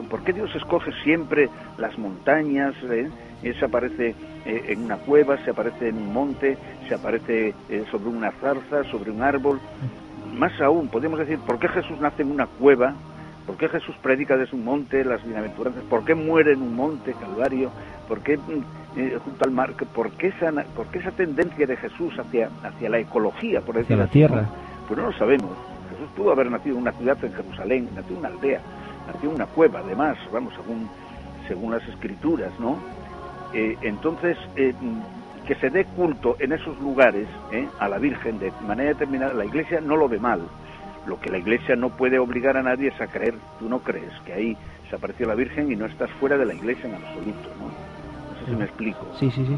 ¿por 0.09 0.23
qué 0.23 0.33
Dios 0.33 0.53
escoge 0.55 0.91
siempre 1.03 1.49
las 1.77 1.97
montañas? 1.97 2.73
Eh? 2.83 3.09
Se 3.43 3.65
aparece 3.65 4.15
en 4.45 4.83
una 4.83 4.97
cueva, 4.97 5.37
se 5.43 5.51
aparece 5.51 5.89
en 5.89 5.97
un 5.97 6.13
monte, 6.13 6.57
se 6.87 6.95
aparece 6.95 7.53
sobre 7.89 8.09
una 8.09 8.31
zarza, 8.31 8.83
sobre 8.85 9.11
un 9.11 9.21
árbol 9.21 9.59
más 10.33 10.59
aún, 10.61 10.87
podemos 10.87 11.19
decir, 11.19 11.39
¿por 11.39 11.59
qué 11.59 11.67
Jesús 11.67 11.99
nace 11.99 12.21
en 12.21 12.31
una 12.31 12.45
cueva? 12.47 12.93
¿Por 13.45 13.57
qué 13.57 13.67
Jesús 13.69 13.95
predica 14.01 14.37
desde 14.37 14.55
un 14.55 14.63
monte 14.63 15.03
las 15.03 15.23
bienaventuranzas? 15.23 15.83
¿Por 15.83 16.05
qué 16.05 16.15
muere 16.15 16.53
en 16.53 16.61
un 16.61 16.75
monte, 16.75 17.13
Calvario? 17.13 17.71
¿Por 18.07 18.21
qué 18.21 18.37
mm, 18.37 18.99
eh, 18.99 19.17
junto 19.23 19.45
al 19.45 19.51
mar? 19.51 19.73
¿Por 19.93 20.11
qué, 20.11 20.27
esa, 20.27 20.51
¿Por 20.75 20.87
esa 20.93 21.11
tendencia 21.11 21.65
de 21.65 21.75
Jesús 21.75 22.17
hacia, 22.19 22.49
hacia 22.63 22.89
la 22.89 22.99
ecología, 22.99 23.61
por 23.61 23.75
decirlo 23.75 24.03
la 24.03 24.09
tierra? 24.09 24.45
Pues 24.87 24.99
no 24.99 25.07
lo 25.07 25.13
sabemos. 25.13 25.51
Jesús 25.89 26.09
pudo 26.15 26.31
haber 26.31 26.49
nacido 26.51 26.75
en 26.75 26.83
una 26.83 26.91
ciudad 26.93 27.17
en 27.23 27.33
Jerusalén, 27.33 27.89
nació 27.95 28.13
en 28.13 28.19
una 28.19 28.27
aldea, 28.29 28.61
nació 29.07 29.29
en 29.29 29.35
una 29.35 29.45
cueva, 29.47 29.79
además, 29.79 30.17
vamos, 30.31 30.53
según, 30.53 30.89
según 31.47 31.71
las 31.71 31.87
escrituras, 31.87 32.51
¿no? 32.59 32.77
Eh, 33.53 33.77
entonces, 33.81 34.37
eh, 34.55 34.73
que 35.47 35.55
se 35.55 35.69
dé 35.69 35.85
culto 35.85 36.35
en 36.39 36.51
esos 36.51 36.79
lugares 36.79 37.27
¿eh? 37.51 37.67
a 37.79 37.89
la 37.89 37.97
Virgen 37.97 38.39
de 38.39 38.51
manera 38.67 38.89
determinada, 38.89 39.33
la 39.33 39.45
Iglesia 39.45 39.81
no 39.81 39.95
lo 39.95 40.07
ve 40.07 40.19
mal. 40.19 40.41
Lo 41.07 41.19
que 41.19 41.31
la 41.31 41.39
Iglesia 41.39 41.75
no 41.75 41.89
puede 41.89 42.19
obligar 42.19 42.57
a 42.57 42.63
nadie 42.63 42.89
es 42.89 43.01
a 43.01 43.07
creer. 43.07 43.33
Tú 43.59 43.67
no 43.67 43.79
crees 43.79 44.13
que 44.25 44.33
ahí 44.33 44.57
se 44.89 44.95
apareció 44.95 45.27
la 45.27 45.35
Virgen 45.35 45.71
y 45.71 45.75
no 45.75 45.85
estás 45.85 46.11
fuera 46.19 46.37
de 46.37 46.45
la 46.45 46.53
Iglesia 46.53 46.87
en 46.87 46.95
absoluto, 46.95 47.49
¿no? 47.59 47.65
No 47.65 48.39
sé 48.39 48.51
si 48.51 48.55
me 48.55 48.65
explico. 48.65 49.07
Sí, 49.19 49.31
sí, 49.31 49.45
sí. 49.45 49.57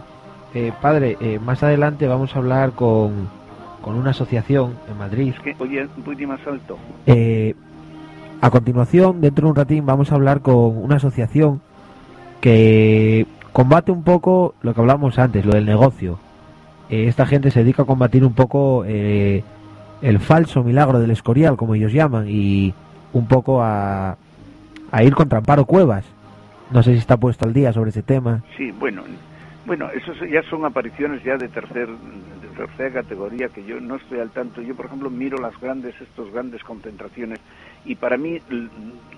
Eh, 0.54 0.72
padre, 0.82 1.18
eh, 1.20 1.40
más 1.40 1.64
adelante 1.64 2.08
vamos 2.08 2.36
a 2.36 2.40
hablar 2.40 2.72
con, 2.74 3.28
con 3.82 3.96
una 3.96 4.12
asociación 4.12 4.76
en 4.90 4.98
Madrid. 4.98 5.34
Es 5.36 5.42
que, 5.42 5.56
oye, 5.60 5.88
un 5.98 6.04
poquito 6.04 6.28
más 6.28 6.48
alto. 6.48 6.78
Eh, 7.08 7.56
a 8.40 8.50
continuación, 8.50 9.20
dentro 9.20 9.46
de 9.46 9.50
un 9.50 9.56
ratín, 9.56 9.86
vamos 9.86 10.12
a 10.12 10.16
hablar 10.16 10.42
con 10.42 10.78
una 10.78 10.98
asociación 10.98 11.62
que 12.40 13.26
combate 13.54 13.92
un 13.92 14.04
poco 14.04 14.56
lo 14.62 14.74
que 14.74 14.82
hablamos 14.82 15.18
antes, 15.20 15.46
lo 15.46 15.54
del 15.54 15.66
negocio. 15.66 16.20
Eh, 16.90 17.08
esta 17.08 17.26
gente 17.26 17.52
se 17.52 17.60
dedica 17.60 17.84
a 17.84 17.86
combatir 17.86 18.26
un 18.26 18.34
poco 18.34 18.84
eh, 18.86 19.44
el 20.02 20.20
falso 20.20 20.64
milagro 20.64 21.00
del 21.00 21.12
escorial, 21.12 21.56
como 21.56 21.76
ellos 21.76 21.94
llaman, 21.94 22.26
y 22.28 22.74
un 23.14 23.28
poco 23.28 23.62
a, 23.62 24.18
a 24.92 25.04
ir 25.04 25.14
contra 25.14 25.38
Amparo 25.38 25.66
Cuevas. 25.66 26.04
No 26.72 26.82
sé 26.82 26.94
si 26.94 26.98
está 26.98 27.18
puesto 27.18 27.46
al 27.46 27.54
día 27.54 27.72
sobre 27.72 27.92
ese 27.92 28.02
tema. 28.02 28.42
Sí, 28.58 28.72
bueno, 28.72 29.04
bueno, 29.66 29.90
esos 29.92 30.18
ya 30.30 30.42
son 30.50 30.66
apariciones 30.66 31.24
ya 31.24 31.38
de 31.38 31.48
tercer 31.48 31.88
de 31.88 32.48
tercera 32.58 33.02
categoría 33.02 33.48
que 33.50 33.64
yo 33.64 33.80
no 33.80 33.96
estoy 33.96 34.20
al 34.20 34.32
tanto. 34.32 34.62
Yo, 34.62 34.76
por 34.76 34.88
ejemplo, 34.88 35.10
miro 35.10 35.38
las 35.38 35.60
grandes 35.60 35.94
estos 36.02 36.32
grandes 36.32 36.64
concentraciones 36.64 37.40
y 37.86 37.96
para 37.96 38.18
mí 38.18 38.40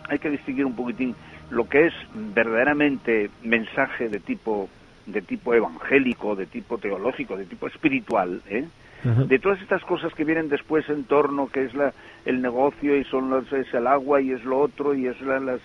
hay 0.09 0.19
que 0.19 0.29
distinguir 0.29 0.65
un 0.65 0.75
poquitín 0.75 1.15
lo 1.49 1.67
que 1.67 1.87
es 1.87 1.93
verdaderamente 2.13 3.29
mensaje 3.43 4.09
de 4.09 4.19
tipo 4.19 4.69
de 5.05 5.21
tipo 5.21 5.53
evangélico, 5.53 6.35
de 6.35 6.47
tipo 6.47 6.77
teológico, 6.77 7.37
de 7.37 7.45
tipo 7.45 7.67
espiritual, 7.67 8.41
¿eh? 8.49 8.65
de 9.03 9.37
todas 9.37 9.61
estas 9.61 9.83
cosas 9.83 10.11
que 10.15 10.23
vienen 10.23 10.49
después 10.49 10.89
en 10.89 11.03
torno, 11.03 11.47
que 11.47 11.65
es 11.65 11.75
la, 11.75 11.93
el 12.25 12.41
negocio 12.41 12.97
y 12.97 13.03
son 13.03 13.29
los, 13.29 13.51
es 13.53 13.71
el 13.71 13.85
agua 13.85 14.19
y 14.19 14.31
es 14.31 14.43
lo 14.43 14.59
otro 14.59 14.95
y 14.95 15.05
es 15.05 15.21
la, 15.21 15.39
las... 15.39 15.61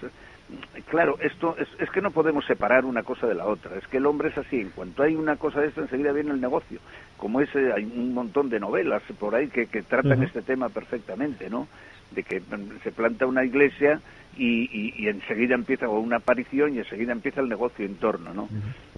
Claro, 0.91 1.17
esto 1.23 1.57
es, 1.59 1.69
es 1.79 1.89
que 1.91 2.03
no 2.03 2.11
podemos 2.11 2.45
separar 2.45 2.85
una 2.85 3.03
cosa 3.03 3.27
de 3.27 3.35
la 3.35 3.47
otra. 3.47 3.79
Es 3.79 3.87
que 3.87 3.97
el 3.97 4.05
hombre 4.05 4.29
es 4.29 4.37
así. 4.37 4.61
En 4.61 4.71
cuanto 4.71 5.05
hay 5.05 5.15
una 5.15 5.37
cosa 5.37 5.61
de 5.61 5.69
esto, 5.69 5.81
enseguida 5.81 6.13
viene 6.13 6.33
el 6.33 6.41
negocio. 6.41 6.81
Como 7.17 7.41
ese, 7.41 7.73
hay 7.73 7.85
un 7.85 8.13
montón 8.13 8.51
de 8.51 8.61
novelas 8.61 9.03
por 9.19 9.35
ahí 9.35 9.49
que, 9.49 9.69
que 9.69 9.83
tratan 9.83 10.23
este 10.23 10.43
tema 10.43 10.69
perfectamente, 10.69 11.49
¿no? 11.49 11.67
De 12.15 12.23
que 12.23 12.43
se 12.83 12.91
planta 12.93 13.27
una 13.27 13.45
iglesia 13.45 14.01
y, 14.37 14.63
y, 14.73 14.95
y 14.99 15.09
enseguida 15.09 15.55
empieza 15.55 15.89
o 15.89 16.01
una 16.01 16.17
aparición 16.17 16.75
y 16.75 16.79
enseguida 16.79 17.13
empieza 17.13 17.41
el 17.41 17.49
negocio 17.49 17.85
en 17.85 17.97
torno, 17.97 18.33
¿no? 18.35 18.49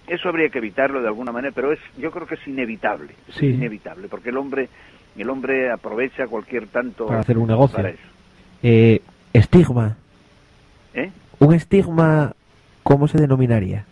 Eso 0.06 0.28
habría 0.28 0.48
que 0.48 0.58
evitarlo 0.58 1.00
de 1.00 1.08
alguna 1.08 1.30
manera, 1.32 1.52
pero 1.54 1.72
es, 1.72 1.78
yo 1.98 2.10
creo 2.10 2.26
que 2.26 2.34
es 2.36 2.46
inevitable, 2.48 3.14
es 3.28 3.42
inevitable, 3.42 4.08
porque 4.08 4.30
el 4.30 4.36
hombre, 4.36 4.68
el 5.16 5.28
hombre 5.30 5.70
aprovecha 5.70 6.26
cualquier 6.26 6.66
tanto 6.68 7.06
Para 7.06 7.20
hacer 7.20 7.38
un 7.38 7.48
negocio. 7.48 7.76
para 7.76 7.90
eso, 7.90 8.02
Eh, 8.62 9.00
estigma. 9.32 9.96
¿eh? 10.94 11.10
Un 11.38 11.54
estigma, 11.54 12.32
¿cómo 12.82 13.08
se 13.08 13.18
denominaría? 13.18 13.84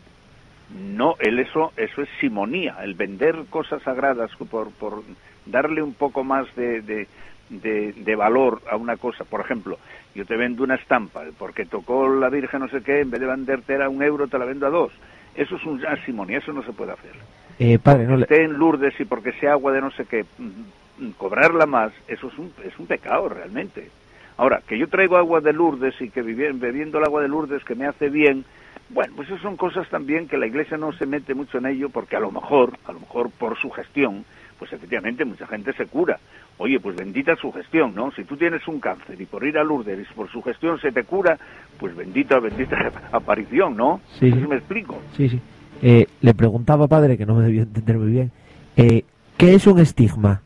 No, 1.01 1.17
el 1.19 1.39
eso, 1.39 1.73
eso 1.79 2.03
es 2.03 2.11
simonía, 2.21 2.77
el 2.83 2.93
vender 2.93 3.35
cosas 3.49 3.83
sagradas 3.85 4.31
por, 4.51 4.71
por 4.73 5.03
darle 5.47 5.81
un 5.81 5.95
poco 5.95 6.25
más 6.25 6.45
de, 6.57 6.83
de, 6.83 7.09
de- 7.49 7.95
de 7.95 8.17
valor 8.17 8.61
a 8.71 8.77
una 8.77 8.99
cosa. 8.99 9.25
Por 9.25 9.41
ejemplo, 9.41 9.79
yo 10.15 10.27
te 10.27 10.37
vendo 10.37 10.63
una 10.63 10.75
estampa, 10.75 11.23
porque 11.39 11.65
tocó 11.65 12.07
la 12.07 12.29
Virgen 12.29 12.61
no 12.61 12.69
sé 12.69 12.83
qué, 12.83 13.01
en 13.01 13.11
vez 13.11 13.19
de 13.19 13.27
venderte 13.27 13.83
a 13.83 13.89
un 13.89 14.03
euro 14.03 14.29
te 14.29 14.39
la 14.39 14.45
vendo 14.45 14.67
a 14.67 14.71
dos. 14.71 14.93
Eso 15.35 15.57
es 15.57 15.65
una 15.65 15.97
simonía, 16.05 16.37
eso 16.37 16.53
no 16.53 16.63
se 16.65 16.73
puede 16.75 16.93
hacer. 16.93 17.13
Eh, 17.59 17.79
padre, 17.79 18.05
no 18.07 18.17
le... 18.19 18.25
esté 18.25 18.45
en 18.45 18.59
Lourdes 18.59 18.93
y 19.01 19.07
porque 19.07 19.33
sea 19.41 19.53
agua 19.53 19.73
de 19.73 19.81
no 19.81 19.91
sé 19.93 20.05
qué, 20.05 20.27
mm, 20.37 21.05
mm, 21.07 21.11
cobrarla 21.13 21.65
más, 21.65 21.95
eso 22.09 22.27
es 22.29 22.37
un, 22.39 22.53
es 22.63 22.79
un 22.79 22.87
pecado 22.87 23.27
realmente. 23.31 23.89
Ahora, 24.37 24.61
que 24.69 24.77
yo 24.77 24.87
traigo 24.89 25.17
agua 25.17 25.41
de 25.41 25.55
Lourdes 25.55 25.95
y 26.03 26.11
que 26.11 26.21
bebiendo 26.21 26.99
el 26.99 27.05
agua 27.05 27.23
de 27.23 27.29
Lourdes 27.29 27.65
que 27.65 27.75
me 27.75 27.87
hace 27.87 28.11
bien, 28.11 28.45
bueno, 28.93 29.15
pues 29.17 29.29
esas 29.29 29.41
son 29.41 29.57
cosas 29.57 29.89
también 29.89 30.27
que 30.27 30.37
la 30.37 30.47
Iglesia 30.47 30.77
no 30.77 30.93
se 30.93 31.07
mete 31.07 31.35
mucho 31.35 31.59
en 31.59 31.67
ello 31.67 31.89
porque 31.91 32.17
a 32.17 32.21
lo 32.21 32.33
mejor, 32.33 32.77
a 32.87 32.93
lo 32.93 33.01
mejor 33.01 33.31
por 33.31 33.57
su 33.59 33.71
gestión, 33.71 34.25
pues 34.59 34.73
efectivamente 34.73 35.25
mucha 35.25 35.47
gente 35.47 35.73
se 35.73 35.87
cura. 35.87 36.19
Oye, 36.59 36.81
pues 36.81 36.97
bendita 36.97 37.37
su 37.37 37.53
gestión, 37.53 37.95
¿no? 37.95 38.11
Si 38.11 38.25
tú 38.25 38.37
tienes 38.37 38.67
un 38.69 38.81
cáncer 38.81 39.21
y 39.21 39.27
por 39.27 39.47
ir 39.47 39.57
a 39.59 39.65
Lourdes 39.65 40.07
y 40.11 40.15
por 40.15 40.31
su 40.31 40.43
gestión 40.43 40.79
se 40.81 40.93
te 40.93 41.05
cura, 41.05 41.39
pues 41.79 41.97
bendita, 41.97 42.39
bendita 42.41 42.77
aparición, 43.13 43.77
¿no? 43.77 44.01
Sí. 44.19 44.29
Eso 44.29 44.49
me 44.49 44.57
explico. 44.57 45.01
Sí, 45.17 45.29
sí. 45.29 45.41
Eh, 45.83 46.07
le 46.21 46.35
preguntaba, 46.35 46.89
padre, 46.89 47.17
que 47.17 47.25
no 47.25 47.37
me 47.37 47.45
debió 47.45 47.63
entender 47.63 47.97
muy 47.97 48.11
bien, 48.11 48.33
eh, 48.77 49.05
¿qué 49.39 49.55
es 49.55 49.67
un 49.67 49.79
estigma? 49.79 50.43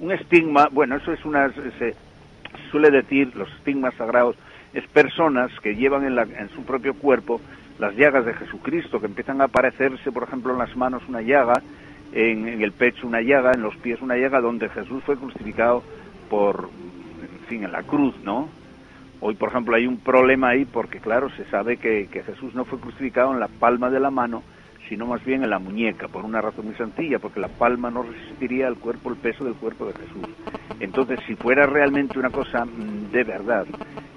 Un 0.00 0.12
estigma, 0.12 0.68
bueno, 0.72 0.96
eso 0.96 1.12
es 1.12 1.22
una, 1.24 1.52
se 1.52 1.94
suele 2.70 2.90
decir, 2.90 3.34
los 3.36 3.50
estigmas 3.58 3.94
sagrados, 3.94 4.36
es 4.74 4.86
personas 4.88 5.50
que 5.60 5.74
llevan 5.76 6.04
en, 6.04 6.14
la- 6.16 6.22
en 6.22 6.48
su 6.50 6.62
propio 6.64 6.94
cuerpo 6.94 7.40
las 7.78 7.94
llagas 7.94 8.24
de 8.24 8.34
Jesucristo, 8.34 9.00
que 9.00 9.06
empiezan 9.06 9.40
a 9.40 9.44
aparecerse, 9.44 10.10
por 10.12 10.22
ejemplo, 10.24 10.52
en 10.52 10.58
las 10.58 10.74
manos 10.76 11.02
una 11.08 11.20
llaga, 11.22 11.62
en, 12.12 12.48
en 12.48 12.62
el 12.62 12.72
pecho 12.72 13.06
una 13.06 13.20
llaga, 13.20 13.52
en 13.54 13.62
los 13.62 13.76
pies 13.76 14.00
una 14.00 14.16
llaga, 14.16 14.40
donde 14.40 14.68
Jesús 14.70 15.02
fue 15.04 15.16
crucificado 15.16 15.82
por, 16.30 16.68
en 17.20 17.46
fin, 17.48 17.64
en 17.64 17.72
la 17.72 17.82
cruz, 17.82 18.14
¿no? 18.24 18.48
Hoy, 19.20 19.34
por 19.34 19.48
ejemplo, 19.50 19.76
hay 19.76 19.86
un 19.86 19.98
problema 19.98 20.50
ahí 20.50 20.64
porque, 20.64 21.00
claro, 21.00 21.30
se 21.30 21.44
sabe 21.46 21.76
que, 21.78 22.06
que 22.10 22.22
Jesús 22.22 22.54
no 22.54 22.64
fue 22.64 22.78
crucificado 22.78 23.32
en 23.32 23.40
la 23.40 23.48
palma 23.48 23.90
de 23.90 23.98
la 24.00 24.10
mano, 24.10 24.42
sino 24.88 25.06
más 25.06 25.24
bien 25.24 25.42
en 25.42 25.50
la 25.50 25.58
muñeca, 25.58 26.06
por 26.06 26.24
una 26.24 26.40
razón 26.40 26.66
muy 26.66 26.74
sencilla, 26.76 27.18
porque 27.18 27.40
la 27.40 27.48
palma 27.48 27.90
no 27.90 28.02
resistiría 28.04 28.68
al 28.68 28.76
cuerpo, 28.76 29.10
el 29.10 29.16
peso 29.16 29.44
del 29.44 29.54
cuerpo 29.54 29.86
de 29.86 29.94
Jesús. 29.94 30.28
Entonces, 30.80 31.18
si 31.26 31.34
fuera 31.34 31.66
realmente 31.66 32.18
una 32.18 32.30
cosa 32.30 32.64
mm, 32.64 33.10
de 33.10 33.24
verdad, 33.24 33.66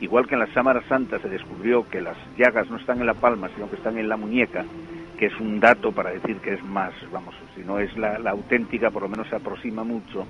igual 0.02 0.28
que 0.28 0.36
en 0.36 0.40
la 0.40 0.54
Sámara 0.54 0.82
Santa 0.88 1.20
se 1.20 1.30
descubrió 1.30 1.88
que 1.90 2.02
las 2.02 2.18
llagas 2.38 2.70
no 2.70 2.78
están 2.78 3.00
en 3.00 3.08
la 3.08 3.14
palma, 3.14 3.50
sino 3.56 3.70
que 3.70 3.76
están 3.76 3.98
en 3.98 4.10
la 4.10 4.18
muñeca, 4.18 4.66
que 5.18 5.28
es 5.28 5.40
un 5.40 5.60
dato 5.60 5.92
para 5.92 6.12
decir 6.12 6.38
que 6.38 6.54
es 6.54 6.64
más, 6.64 6.94
vamos, 7.12 7.36
si 7.56 7.62
no 7.62 7.80
es 7.80 7.96
la, 7.98 8.18
la 8.20 8.32
auténtica, 8.32 8.90
por 8.90 9.04
lo 9.04 9.10
menos 9.10 9.28
se 9.28 9.36
aproxima 9.36 9.84
mucho, 9.84 10.26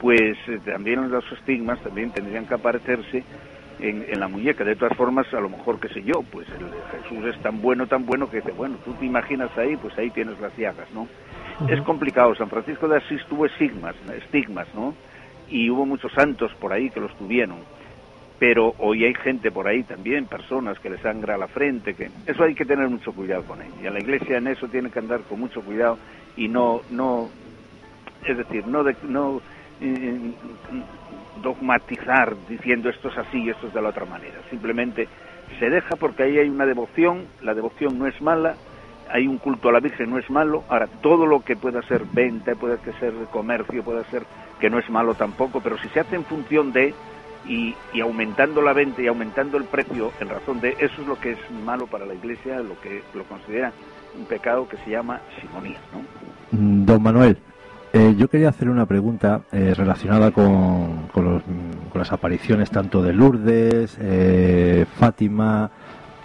pues 0.00 0.36
eh, 0.48 0.60
también 0.64 1.10
los 1.10 1.24
estigmas 1.32 1.80
también 1.80 2.10
tendrían 2.10 2.46
que 2.46 2.54
aparecerse 2.54 3.24
en, 3.80 4.04
en 4.08 4.20
la 4.20 4.28
muñeca. 4.28 4.64
De 4.64 4.76
todas 4.76 4.96
formas, 4.96 5.32
a 5.32 5.40
lo 5.40 5.48
mejor, 5.48 5.78
qué 5.78 5.88
sé 5.88 6.02
yo, 6.02 6.22
pues 6.30 6.46
el 6.48 7.00
Jesús 7.02 7.34
es 7.34 7.42
tan 7.42 7.60
bueno, 7.60 7.86
tan 7.86 8.06
bueno 8.06 8.30
que 8.30 8.38
dice, 8.38 8.52
bueno, 8.52 8.76
tú 8.84 8.92
te 8.94 9.06
imaginas 9.06 9.56
ahí, 9.58 9.76
pues 9.76 9.96
ahí 9.98 10.10
tienes 10.10 10.38
las 10.40 10.56
llagas, 10.56 10.88
¿no? 10.94 11.08
Es 11.68 11.80
complicado. 11.82 12.34
San 12.34 12.48
Francisco 12.48 12.88
de 12.88 12.98
Asís 12.98 13.24
tuvo 13.28 13.46
estigmas, 13.46 13.94
estigmas, 14.16 14.66
¿no? 14.74 14.94
Y 15.48 15.70
hubo 15.70 15.86
muchos 15.86 16.12
santos 16.12 16.52
por 16.60 16.72
ahí 16.72 16.90
que 16.90 17.00
los 17.00 17.14
tuvieron. 17.16 17.58
Pero 18.38 18.74
hoy 18.78 19.04
hay 19.04 19.14
gente 19.14 19.50
por 19.52 19.68
ahí 19.68 19.84
también, 19.84 20.26
personas 20.28 20.78
que 20.80 20.90
le 20.90 20.98
sangra 20.98 21.38
la 21.38 21.48
frente, 21.48 21.94
que 21.94 22.10
eso 22.26 22.42
hay 22.44 22.54
que 22.54 22.64
tener 22.66 22.88
mucho 22.88 23.12
cuidado 23.12 23.44
con 23.44 23.62
ello. 23.62 23.80
Y 23.80 23.86
a 23.86 23.90
la 23.90 24.00
iglesia 24.00 24.38
en 24.38 24.48
eso 24.48 24.68
tiene 24.68 24.90
que 24.90 24.98
andar 24.98 25.24
con 25.24 25.40
mucho 25.40 25.62
cuidado 25.62 25.98
y 26.36 26.48
no, 26.48 26.82
no, 26.88 27.32
es 28.26 28.36
decir, 28.36 28.66
no, 28.66 28.82
de- 28.84 28.96
no 29.02 29.42
eh, 29.80 30.34
dogmatizar 31.36 32.36
diciendo 32.46 32.88
esto 32.90 33.08
es 33.08 33.18
así 33.18 33.38
y 33.42 33.50
esto 33.50 33.68
es 33.68 33.72
de 33.74 33.82
la 33.82 33.90
otra 33.90 34.06
manera. 34.06 34.40
Simplemente 34.50 35.08
se 35.58 35.70
deja 35.70 35.96
porque 35.96 36.24
ahí 36.24 36.38
hay 36.38 36.48
una 36.48 36.66
devoción, 36.66 37.28
la 37.40 37.54
devoción 37.54 37.98
no 37.98 38.06
es 38.06 38.20
mala, 38.20 38.58
hay 39.10 39.26
un 39.26 39.38
culto 39.38 39.68
a 39.68 39.72
la 39.72 39.80
Virgen, 39.80 40.10
no 40.10 40.18
es 40.18 40.28
malo. 40.30 40.64
Ahora, 40.68 40.88
todo 41.02 41.26
lo 41.26 41.40
que 41.42 41.56
pueda 41.56 41.82
ser 41.82 42.04
venta, 42.06 42.54
puede 42.56 42.78
que 42.80 42.92
ser 42.94 43.12
comercio, 43.30 43.84
puede 43.84 44.04
ser 44.06 44.26
que 44.58 44.70
no 44.70 44.78
es 44.78 44.88
malo 44.90 45.14
tampoco, 45.14 45.60
pero 45.60 45.76
si 45.78 45.88
se 45.90 46.00
hace 46.00 46.16
en 46.16 46.24
función 46.24 46.72
de 46.72 46.96
y, 47.46 47.74
y 47.92 48.00
aumentando 48.00 48.62
la 48.62 48.72
venta 48.72 49.02
y 49.02 49.06
aumentando 49.06 49.56
el 49.58 49.64
precio 49.64 50.12
en 50.20 50.28
razón 50.28 50.60
de 50.60 50.70
eso 50.80 51.02
es 51.02 51.06
lo 51.06 51.18
que 51.18 51.32
es 51.32 51.38
malo 51.64 51.86
para 51.86 52.06
la 52.06 52.14
Iglesia, 52.14 52.60
lo 52.60 52.80
que 52.80 53.02
lo 53.14 53.24
considera 53.24 53.72
un 54.18 54.24
pecado 54.26 54.68
que 54.68 54.76
se 54.78 54.90
llama 54.90 55.20
simonía, 55.40 55.78
¿no? 55.92 56.58
Mm, 56.58 56.84
Don 56.86 57.02
Manuel, 57.02 57.36
eh, 57.92 58.14
yo 58.16 58.28
quería 58.28 58.48
hacer 58.48 58.68
una 58.70 58.86
pregunta 58.86 59.42
eh, 59.52 59.74
relacionada 59.76 60.30
con, 60.30 61.08
con 61.12 61.24
los- 61.24 61.42
mm, 61.46 61.90
con 61.90 61.98
las 61.98 62.12
apariciones 62.12 62.70
tanto 62.70 63.02
de 63.02 63.12
Lourdes, 63.12 63.96
eh, 64.00 64.86
Fátima, 64.98 65.70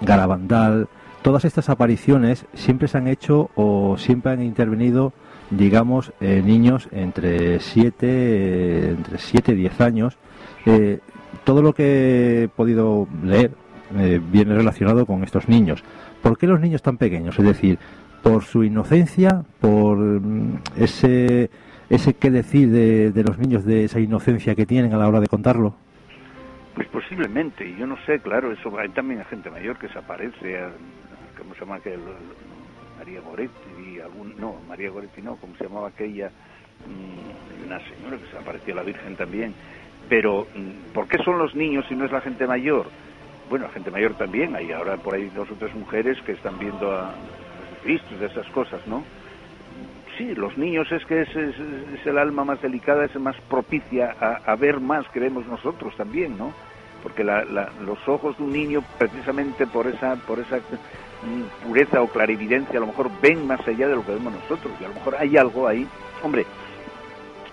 Garabandal. 0.01 0.88
Todas 1.21 1.43
estas 1.45 1.69
apariciones 1.69 2.45
siempre 2.53 2.88
se 2.88 2.97
han 2.97 3.07
hecho 3.07 3.49
o 3.55 3.97
siempre 3.97 4.31
han 4.31 4.41
intervenido, 4.41 5.11
digamos, 5.51 6.13
eh, 6.22 6.41
niños 6.44 6.88
entre 6.91 7.60
7 7.60 8.89
entre 8.91 9.18
7 9.18 9.51
y 9.53 9.56
10 9.56 9.82
años. 9.82 10.18
Eh, 10.65 11.00
todo 11.44 11.62
lo 11.62 11.74
que 11.74 12.44
he 12.44 12.48
podido 12.48 13.08
leer 13.24 13.51
eh, 13.98 14.22
viene 14.24 14.56
relacionado 14.56 15.06
con 15.06 15.24
estos 15.24 15.48
niños. 15.48 15.84
¿Por 16.22 16.38
qué 16.38 16.48
los 16.48 16.60
niños 16.60 16.82
tan 16.82 16.98
pequeños? 16.98 17.38
Es 17.39 17.46
decir, 17.46 17.79
por 18.22 18.44
su 18.44 18.63
inocencia, 18.63 19.44
por 19.60 19.98
mm, 19.98 20.60
ese 20.77 21.50
ese 21.89 22.13
qué 22.13 22.29
decir 22.29 22.70
de, 22.70 23.12
de 23.12 23.24
los 23.24 23.39
niños, 23.39 23.65
de 23.65 23.86
esa 23.86 24.00
inocencia 24.00 24.53
que 24.53 24.68
tienen 24.68 24.94
a 24.94 24.98
la 24.98 25.08
hora 25.08 25.20
de 25.20 25.27
contarlo? 25.27 25.74
Pues 26.75 26.88
posiblemente, 26.89 27.75
yo 27.77 27.88
no 27.88 27.98
sé, 28.06 28.20
claro, 28.20 28.51
eso 28.51 28.77
hay 28.77 28.89
también 28.89 29.22
a 29.22 29.25
gente 29.25 29.50
mayor 29.50 29.77
que 29.79 29.89
se 29.89 29.98
aparece, 29.98 30.60
a, 30.60 30.70
¿cómo 31.38 31.56
se 31.56 31.62
llama 31.62 31.75
aquel? 31.75 32.00
María 33.00 33.22
Goretti, 33.22 33.51
no, 34.23 34.55
María 34.67 34.89
Goretti 34.89 35.21
no, 35.21 35.35
¿cómo 35.38 35.55
se 35.55 35.65
llamaba 35.65 35.89
aquella? 35.89 36.29
Mm, 36.88 37.65
una 37.65 37.79
señora 37.79 38.17
que 38.17 38.31
se 38.31 38.38
apareció 38.38 38.75
la 38.75 38.83
Virgen 38.83 39.15
también. 39.15 39.53
Pero, 40.07 40.47
mm, 40.55 40.93
¿por 40.93 41.07
qué 41.07 41.17
son 41.23 41.38
los 41.38 41.55
niños 41.55 41.85
y 41.89 41.95
no 41.95 42.05
es 42.05 42.11
la 42.11 42.21
gente 42.21 42.47
mayor? 42.47 42.88
Bueno, 43.49 43.65
la 43.65 43.71
gente 43.71 43.91
mayor 43.91 44.13
también, 44.15 44.55
hay 44.55 44.71
ahora 44.71 44.97
por 44.97 45.15
ahí 45.15 45.29
dos 45.35 45.49
o 45.51 45.55
tres 45.55 45.73
mujeres 45.75 46.21
que 46.21 46.33
están 46.33 46.59
viendo 46.59 46.91
a 46.91 47.15
Cristo 47.83 48.15
de 48.17 48.27
esas 48.27 48.47
cosas, 48.47 48.85
¿no? 48.88 49.03
Sí, 50.17 50.35
los 50.35 50.57
niños 50.57 50.91
es 50.91 51.05
que 51.05 51.21
es, 51.21 51.29
el 52.05 52.17
alma 52.17 52.43
más 52.43 52.61
delicada, 52.61 53.05
es 53.05 53.15
más 53.15 53.35
propicia 53.49 54.11
a, 54.19 54.55
ver 54.55 54.81
más 54.81 55.07
que 55.09 55.19
vemos 55.19 55.47
nosotros 55.47 55.95
también, 55.95 56.38
¿no? 56.38 56.53
Porque 57.01 57.23
los 57.23 58.07
ojos 58.07 58.38
de 58.38 58.43
un 58.43 58.51
niño, 58.51 58.83
precisamente 58.97 59.65
por 59.65 59.88
esa, 59.88 60.17
por 60.17 60.39
esa 60.39 60.57
pureza 61.63 62.01
o 62.01 62.07
clarividencia, 62.07 62.77
a 62.77 62.81
lo 62.81 62.88
mejor 62.88 63.09
ven 63.21 63.45
más 63.45 63.59
allá 63.67 63.88
de 63.88 63.95
lo 63.95 64.05
que 64.05 64.13
vemos 64.13 64.33
nosotros, 64.33 64.73
y 64.79 64.85
a 64.85 64.88
lo 64.88 64.95
mejor 64.95 65.15
hay 65.19 65.38
algo 65.38 65.67
ahí. 65.67 65.88
Hombre, 66.23 66.45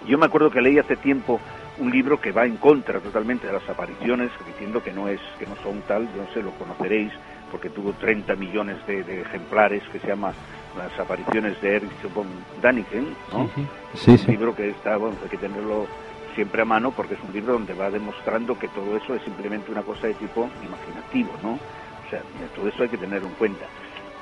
yo 0.07 0.19
me 0.19 0.27
acuerdo 0.27 0.51
que 0.51 0.61
leí 0.61 0.79
hace 0.79 0.97
tiempo 0.97 1.41
un 1.79 1.91
libro 1.91 2.21
que 2.21 2.33
va 2.33 2.47
en 2.47 2.57
contra 2.57 3.01
totalmente 3.01 3.47
de 3.47 3.53
las 3.53 3.69
apariciones, 3.69 4.31
diciendo 4.47 4.83
que 4.83 4.93
no 4.93 5.09
es, 5.09 5.21
que 5.39 5.47
no 5.47 5.57
son 5.63 5.83
tal, 5.83 6.09
yo 6.15 6.23
no 6.23 6.33
sé, 6.33 6.43
lo 6.43 6.53
conoceréis, 6.53 7.13
porque 7.51 7.71
tuvo 7.71 7.93
30 7.93 8.35
millones 8.37 8.79
de, 8.87 9.03
de 9.03 9.21
ejemplares, 9.21 9.83
que 9.93 9.99
se 9.99 10.09
llama 10.09 10.33
Las 10.77 10.99
apariciones 10.99 11.61
de 11.61 11.77
Erich 11.77 12.15
von 12.15 12.27
Daniken, 12.63 13.15
¿no? 13.33 13.51
Sí, 13.95 14.17
sí. 14.17 14.25
un 14.27 14.33
libro 14.33 14.55
que 14.55 14.71
está, 14.71 14.97
bueno, 14.97 15.17
hay 15.23 15.29
que 15.29 15.37
tenerlo 15.37 15.87
siempre 16.35 16.63
a 16.63 16.65
mano 16.65 16.93
porque 16.93 17.15
es 17.15 17.21
un 17.27 17.33
libro 17.33 17.55
donde 17.55 17.75
va 17.75 17.91
demostrando 17.91 18.59
que 18.59 18.69
todo 18.69 18.97
eso 18.97 19.15
es 19.15 19.23
simplemente 19.23 19.73
una 19.73 19.83
cosa 19.83 20.07
de 20.07 20.15
tipo 20.15 20.49
imaginativo, 20.63 21.33
¿no? 21.43 21.59
O 22.07 22.11
sea, 22.11 22.23
todo 22.55 22.69
eso 22.69 22.83
hay 22.83 22.89
que 22.89 22.99
tenerlo 22.99 23.29
en 23.29 23.35
cuenta. 23.35 23.67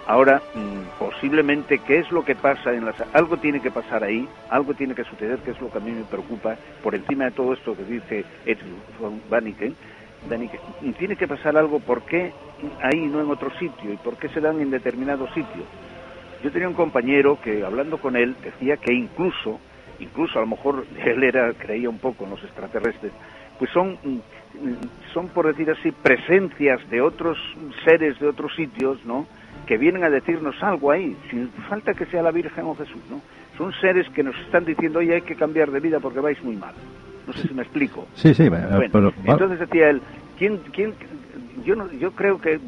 Ahora, 0.07 0.43
mmm, 0.55 0.99
posiblemente, 0.99 1.79
¿qué 1.79 1.99
es 1.99 2.11
lo 2.11 2.25
que 2.25 2.35
pasa 2.35 2.73
en 2.73 2.85
las... 2.85 2.95
Algo 3.15 3.39
tiene 3.39 3.61
que 3.61 3.71
pasar 3.71 4.05
ahí, 4.05 4.29
algo 4.51 4.75
tiene 4.75 4.95
que 4.95 5.05
suceder, 5.05 5.39
que 5.39 5.53
es 5.53 5.61
lo 5.61 5.71
que 5.71 5.79
a 5.79 5.81
mí 5.81 5.91
me 5.91 6.05
preocupa, 6.05 6.57
por 6.83 6.95
encima 6.95 7.25
de 7.25 7.31
todo 7.31 7.55
esto 7.55 7.75
que 7.75 7.85
dice 7.85 8.25
Ed 8.45 8.59
von 8.99 9.21
Daniken, 9.31 9.75
Daniken, 10.29 10.61
tiene 10.99 11.17
que 11.17 11.27
pasar 11.27 11.57
algo, 11.57 11.81
¿por 11.81 12.03
qué 12.03 12.33
ahí 12.83 13.01
no 13.01 13.21
en 13.21 13.31
otro 13.31 13.51
sitio? 13.59 13.93
¿Y 13.93 13.97
por 13.97 14.17
qué 14.17 14.29
se 14.29 14.41
dan 14.41 14.61
en 14.61 14.71
determinado 14.71 15.27
sitio? 15.29 15.65
Yo 16.43 16.51
tenía 16.51 16.69
un 16.69 16.75
compañero 16.75 17.39
que, 17.41 17.65
hablando 17.65 17.99
con 17.99 18.17
él, 18.17 18.37
decía 18.43 18.77
que 18.77 18.93
incluso, 18.93 19.59
incluso 20.01 20.39
a 20.39 20.43
lo 20.43 20.49
mejor 20.49 20.85
él 21.05 21.25
era, 21.25 21.51
creía 21.55 21.89
un 21.89 21.99
poco 21.99 22.25
en 22.25 22.31
los 22.31 22.45
extraterrestres, 22.45 23.13
pues 23.59 23.71
son, 23.71 23.99
son 25.13 25.29
por 25.29 25.47
decir 25.47 25.71
así, 25.71 25.91
presencias 25.93 26.89
de 26.91 27.01
otros 27.01 27.39
seres 27.85 28.19
de 28.21 28.29
otros 28.29 28.55
sitios, 28.55 29.05
¿no?, 29.05 29.27
que 29.67 29.79
vienen 29.79 30.05
a 30.05 30.11
decirnos 30.11 30.63
algo 30.63 30.91
ahí, 30.91 31.17
sin 31.31 31.49
falta 31.69 31.95
que 31.95 32.05
sea 32.07 32.23
la 32.23 32.31
Virgen 32.31 32.65
o 32.67 32.75
Jesús, 32.75 33.01
¿no? 33.09 33.21
Son 33.57 33.73
seres 33.81 34.07
que 34.11 34.23
nos 34.23 34.37
están 34.41 34.65
diciendo, 34.65 34.99
oye, 34.99 35.15
hay 35.15 35.23
que 35.23 35.37
cambiar 35.37 35.71
de 35.71 35.81
vida 35.81 36.01
porque 36.01 36.21
vais 36.21 36.43
muy 36.43 36.57
mal. 36.57 36.75
No 37.27 37.33
sé 37.33 37.49
si 37.49 37.55
me 37.55 37.63
explico. 37.63 38.07
Sí, 38.15 38.35
sí, 38.35 38.49
bueno, 38.49 38.67
pero... 38.93 39.13
Entonces 39.25 39.61
decía 39.61 39.89
él, 39.89 40.03
¿quién, 40.39 40.59
quién, 40.73 40.93
yo, 41.65 41.77
no, 41.77 41.91
yo 41.93 42.13
creo 42.13 42.41
que 42.41 42.61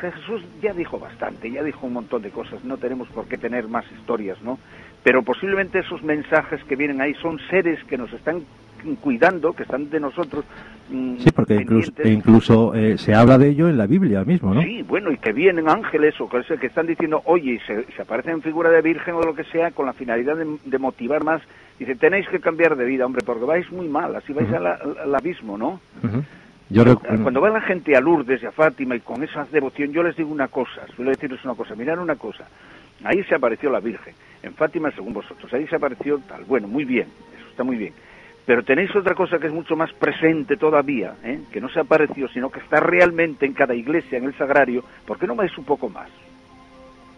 Jesús 0.00 0.42
ya 0.62 0.72
dijo 0.72 0.98
bastante, 0.98 1.50
ya 1.50 1.62
dijo 1.62 1.86
un 1.86 1.94
montón 1.94 2.22
de 2.22 2.30
cosas, 2.30 2.64
no 2.64 2.78
tenemos 2.78 3.08
por 3.08 3.26
qué 3.26 3.36
tener 3.36 3.68
más 3.68 3.84
historias, 3.92 4.40
¿no? 4.42 4.58
Pero 5.02 5.22
posiblemente 5.22 5.80
esos 5.80 6.02
mensajes 6.02 6.62
que 6.64 6.76
vienen 6.76 7.00
ahí 7.00 7.14
son 7.14 7.38
seres 7.50 7.82
que 7.84 7.98
nos 7.98 8.12
están 8.12 8.44
cuidando, 9.00 9.52
que 9.52 9.62
están 9.62 9.90
de 9.90 10.00
nosotros. 10.00 10.44
Mmm, 10.90 11.16
sí, 11.18 11.30
porque 11.30 11.54
incluso, 11.54 11.92
incluso 12.04 12.74
eh, 12.74 12.98
se 12.98 13.14
habla 13.14 13.38
de 13.38 13.48
ello 13.50 13.68
en 13.68 13.78
la 13.78 13.86
Biblia 13.86 14.24
mismo, 14.24 14.52
¿no? 14.54 14.62
Sí, 14.62 14.82
bueno, 14.82 15.10
y 15.10 15.18
que 15.18 15.32
vienen 15.32 15.68
ángeles 15.68 16.20
o 16.20 16.28
que, 16.28 16.42
que 16.58 16.66
están 16.66 16.86
diciendo, 16.86 17.22
oye, 17.24 17.60
se, 17.66 17.84
se, 17.92 18.02
aparecen 18.02 18.34
en 18.34 18.42
figura 18.42 18.70
de 18.70 18.82
virgen 18.82 19.14
o 19.14 19.22
lo 19.22 19.34
que 19.34 19.44
sea, 19.44 19.70
con 19.70 19.86
la 19.86 19.92
finalidad 19.92 20.36
de, 20.36 20.58
de, 20.64 20.78
motivar 20.78 21.24
más. 21.24 21.42
Dice, 21.78 21.94
tenéis 21.96 22.28
que 22.28 22.40
cambiar 22.40 22.76
de 22.76 22.84
vida, 22.84 23.06
hombre, 23.06 23.22
porque 23.24 23.44
vais 23.44 23.70
muy 23.72 23.88
mal, 23.88 24.14
así 24.16 24.32
vais 24.32 24.48
uh 24.48 24.52
-huh. 24.52 24.56
al, 24.56 24.66
al, 24.66 24.98
al, 25.04 25.14
abismo, 25.14 25.56
¿no? 25.56 25.80
Uh 26.02 26.06
-huh. 26.06 26.24
Yo 26.72 26.98
Cuando 26.98 27.40
va 27.42 27.50
la 27.50 27.60
gente 27.60 27.94
a 27.94 28.00
Lourdes 28.00 28.42
y 28.42 28.46
a 28.46 28.50
Fátima 28.50 28.96
y 28.96 29.00
con 29.00 29.22
esa 29.22 29.46
devoción, 29.52 29.92
yo 29.92 30.02
les 30.02 30.16
digo 30.16 30.30
una 30.32 30.48
cosa, 30.48 30.86
suelo 30.96 31.10
decirles 31.10 31.44
una 31.44 31.54
cosa, 31.54 31.74
mirar 31.74 31.98
una 31.98 32.16
cosa, 32.16 32.44
ahí 33.04 33.22
se 33.24 33.34
apareció 33.34 33.70
la 33.70 33.80
Virgen, 33.80 34.14
en 34.42 34.54
Fátima 34.54 34.90
según 34.92 35.12
vosotros, 35.12 35.52
ahí 35.52 35.66
se 35.66 35.76
apareció 35.76 36.18
tal, 36.26 36.44
bueno, 36.44 36.68
muy 36.68 36.86
bien, 36.86 37.08
eso 37.36 37.48
está 37.50 37.62
muy 37.62 37.76
bien, 37.76 37.92
pero 38.44 38.64
tenéis 38.64 38.94
otra 38.96 39.14
cosa 39.14 39.38
que 39.38 39.46
es 39.46 39.52
mucho 39.52 39.76
más 39.76 39.92
presente 39.92 40.56
todavía, 40.56 41.14
¿eh? 41.22 41.40
que 41.52 41.60
no 41.60 41.68
se 41.68 41.80
apareció, 41.80 42.28
sino 42.28 42.50
que 42.50 42.60
está 42.60 42.80
realmente 42.80 43.46
en 43.46 43.52
cada 43.52 43.74
iglesia, 43.74 44.18
en 44.18 44.24
el 44.24 44.36
sagrario. 44.36 44.82
¿Por 45.06 45.18
qué 45.18 45.26
no 45.26 45.36
vais 45.36 45.56
un 45.56 45.64
poco 45.64 45.88
más? 45.88 46.08